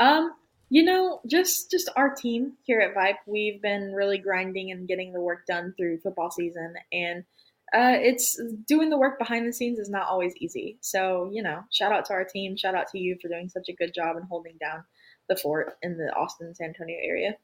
Um, 0.00 0.32
you 0.70 0.82
know, 0.82 1.20
just 1.26 1.70
just 1.70 1.90
our 1.96 2.14
team 2.14 2.54
here 2.62 2.80
at 2.80 2.94
VYPE. 2.94 3.16
We've 3.26 3.60
been 3.60 3.92
really 3.92 4.18
grinding 4.18 4.70
and 4.70 4.88
getting 4.88 5.12
the 5.12 5.20
work 5.20 5.46
done 5.46 5.74
through 5.76 5.98
football 5.98 6.30
season, 6.30 6.74
and 6.92 7.24
uh, 7.72 7.98
it's 8.00 8.40
doing 8.66 8.88
the 8.88 8.98
work 8.98 9.18
behind 9.18 9.46
the 9.46 9.52
scenes 9.52 9.78
is 9.78 9.90
not 9.90 10.08
always 10.08 10.34
easy. 10.36 10.78
So 10.80 11.28
you 11.32 11.42
know, 11.42 11.62
shout 11.70 11.92
out 11.92 12.06
to 12.06 12.12
our 12.14 12.24
team. 12.24 12.56
Shout 12.56 12.74
out 12.74 12.88
to 12.92 12.98
you 12.98 13.18
for 13.20 13.28
doing 13.28 13.48
such 13.48 13.68
a 13.68 13.74
good 13.74 13.92
job 13.92 14.16
and 14.16 14.24
holding 14.26 14.56
down 14.58 14.84
the 15.28 15.36
fort 15.36 15.74
in 15.82 15.98
the 15.98 16.12
Austin 16.14 16.54
San 16.54 16.68
Antonio 16.68 16.96
area. 17.02 17.36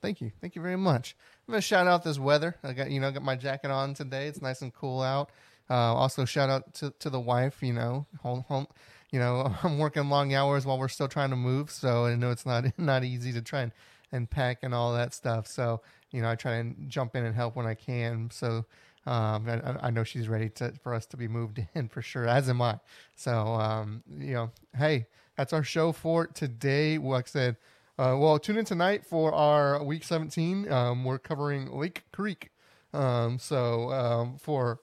Thank 0.00 0.20
you, 0.20 0.30
thank 0.40 0.54
you 0.54 0.62
very 0.62 0.76
much. 0.76 1.16
I'm 1.46 1.52
gonna 1.52 1.62
shout 1.62 1.86
out 1.86 2.04
this 2.04 2.18
weather. 2.18 2.54
I 2.62 2.74
got 2.74 2.90
you 2.90 3.00
know 3.00 3.10
got 3.10 3.22
my 3.22 3.36
jacket 3.36 3.70
on 3.70 3.94
today. 3.94 4.28
It's 4.28 4.42
nice 4.42 4.60
and 4.60 4.72
cool 4.72 5.00
out. 5.00 5.30
Uh, 5.70 5.94
also 5.94 6.24
shout 6.24 6.48
out 6.48 6.74
to, 6.74 6.92
to 6.98 7.10
the 7.10 7.20
wife. 7.20 7.62
You 7.62 7.72
know, 7.72 8.06
home, 8.22 8.44
home, 8.48 8.66
you 9.10 9.18
know 9.18 9.54
I'm 9.62 9.78
working 9.78 10.08
long 10.08 10.34
hours 10.34 10.66
while 10.66 10.78
we're 10.78 10.88
still 10.88 11.08
trying 11.08 11.30
to 11.30 11.36
move, 11.36 11.70
so 11.70 12.06
I 12.06 12.14
know 12.14 12.30
it's 12.30 12.46
not 12.46 12.64
not 12.78 13.04
easy 13.04 13.32
to 13.32 13.42
try 13.42 13.62
and, 13.62 13.72
and 14.12 14.30
pack 14.30 14.58
and 14.62 14.74
all 14.74 14.92
that 14.94 15.14
stuff. 15.14 15.46
So 15.46 15.80
you 16.10 16.22
know 16.22 16.30
I 16.30 16.34
try 16.34 16.54
and 16.54 16.88
jump 16.88 17.16
in 17.16 17.24
and 17.24 17.34
help 17.34 17.56
when 17.56 17.66
I 17.66 17.74
can. 17.74 18.30
So 18.30 18.64
um, 19.06 19.48
I, 19.48 19.86
I, 19.86 19.90
know 19.90 20.04
she's 20.04 20.28
ready 20.28 20.50
to 20.50 20.72
for 20.82 20.92
us 20.92 21.06
to 21.06 21.16
be 21.16 21.28
moved 21.28 21.64
in 21.74 21.88
for 21.88 22.02
sure, 22.02 22.26
as 22.26 22.48
am 22.48 22.60
I. 22.60 22.78
So 23.16 23.32
um, 23.32 24.02
you 24.18 24.34
know, 24.34 24.50
hey, 24.76 25.06
that's 25.36 25.52
our 25.52 25.64
show 25.64 25.92
for 25.92 26.26
today. 26.26 26.98
Like 26.98 27.26
I 27.28 27.30
said, 27.30 27.56
uh, 27.98 28.16
well, 28.18 28.38
tune 28.38 28.58
in 28.58 28.64
tonight 28.64 29.04
for 29.04 29.32
our 29.32 29.82
week 29.82 30.04
17. 30.04 30.70
Um, 30.70 31.04
we're 31.04 31.18
covering 31.18 31.70
Lake 31.70 32.04
Creek. 32.12 32.50
Um, 32.92 33.38
so 33.38 33.90
um, 33.92 34.38
for 34.38 34.80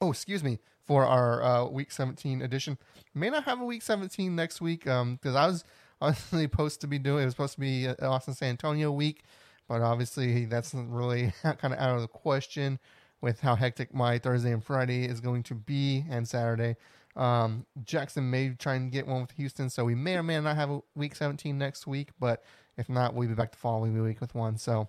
oh, 0.00 0.10
excuse 0.10 0.44
me, 0.44 0.58
for 0.88 1.04
our 1.04 1.42
uh, 1.42 1.64
week 1.66 1.92
17 1.92 2.40
edition. 2.40 2.78
May 3.14 3.28
not 3.28 3.44
have 3.44 3.60
a 3.60 3.64
week 3.64 3.82
17 3.82 4.34
next 4.34 4.62
week 4.62 4.84
because 4.84 4.96
um, 5.02 5.36
I 5.36 5.46
was 5.46 5.62
honestly 6.00 6.44
supposed 6.44 6.80
to 6.80 6.86
be 6.86 6.98
doing 6.98 7.22
it 7.22 7.26
was 7.26 7.34
supposed 7.34 7.54
to 7.54 7.60
be 7.60 7.86
Austin 8.00 8.32
San 8.32 8.50
Antonio 8.50 8.90
week, 8.90 9.24
but 9.68 9.82
obviously 9.82 10.46
that's 10.46 10.72
really 10.72 11.32
kind 11.42 11.74
of 11.74 11.78
out 11.78 11.94
of 11.94 12.00
the 12.00 12.08
question 12.08 12.78
with 13.20 13.38
how 13.40 13.54
hectic 13.54 13.92
my 13.92 14.18
Thursday 14.18 14.50
and 14.50 14.64
Friday 14.64 15.04
is 15.04 15.20
going 15.20 15.42
to 15.42 15.54
be 15.54 16.06
and 16.08 16.26
Saturday. 16.26 16.76
Um, 17.16 17.66
Jackson 17.84 18.30
may 18.30 18.50
try 18.50 18.76
and 18.76 18.90
get 18.90 19.06
one 19.06 19.20
with 19.20 19.32
Houston, 19.32 19.68
so 19.68 19.84
we 19.84 19.94
may 19.94 20.16
or 20.16 20.22
may 20.22 20.40
not 20.40 20.56
have 20.56 20.70
a 20.70 20.80
week 20.94 21.14
17 21.16 21.58
next 21.58 21.86
week, 21.86 22.10
but 22.18 22.42
if 22.78 22.88
not, 22.88 23.12
we'll 23.12 23.28
be 23.28 23.34
back 23.34 23.52
the 23.52 23.58
following 23.58 24.00
week 24.02 24.22
with 24.22 24.34
one. 24.34 24.56
So 24.56 24.88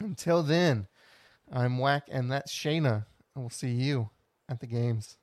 until 0.00 0.42
then, 0.42 0.88
I'm 1.52 1.78
Whack, 1.78 2.08
and 2.10 2.32
that's 2.32 2.52
Shayna. 2.52 3.04
We'll 3.36 3.50
see 3.50 3.70
you 3.70 4.10
at 4.52 4.60
the 4.60 4.66
games. 4.66 5.16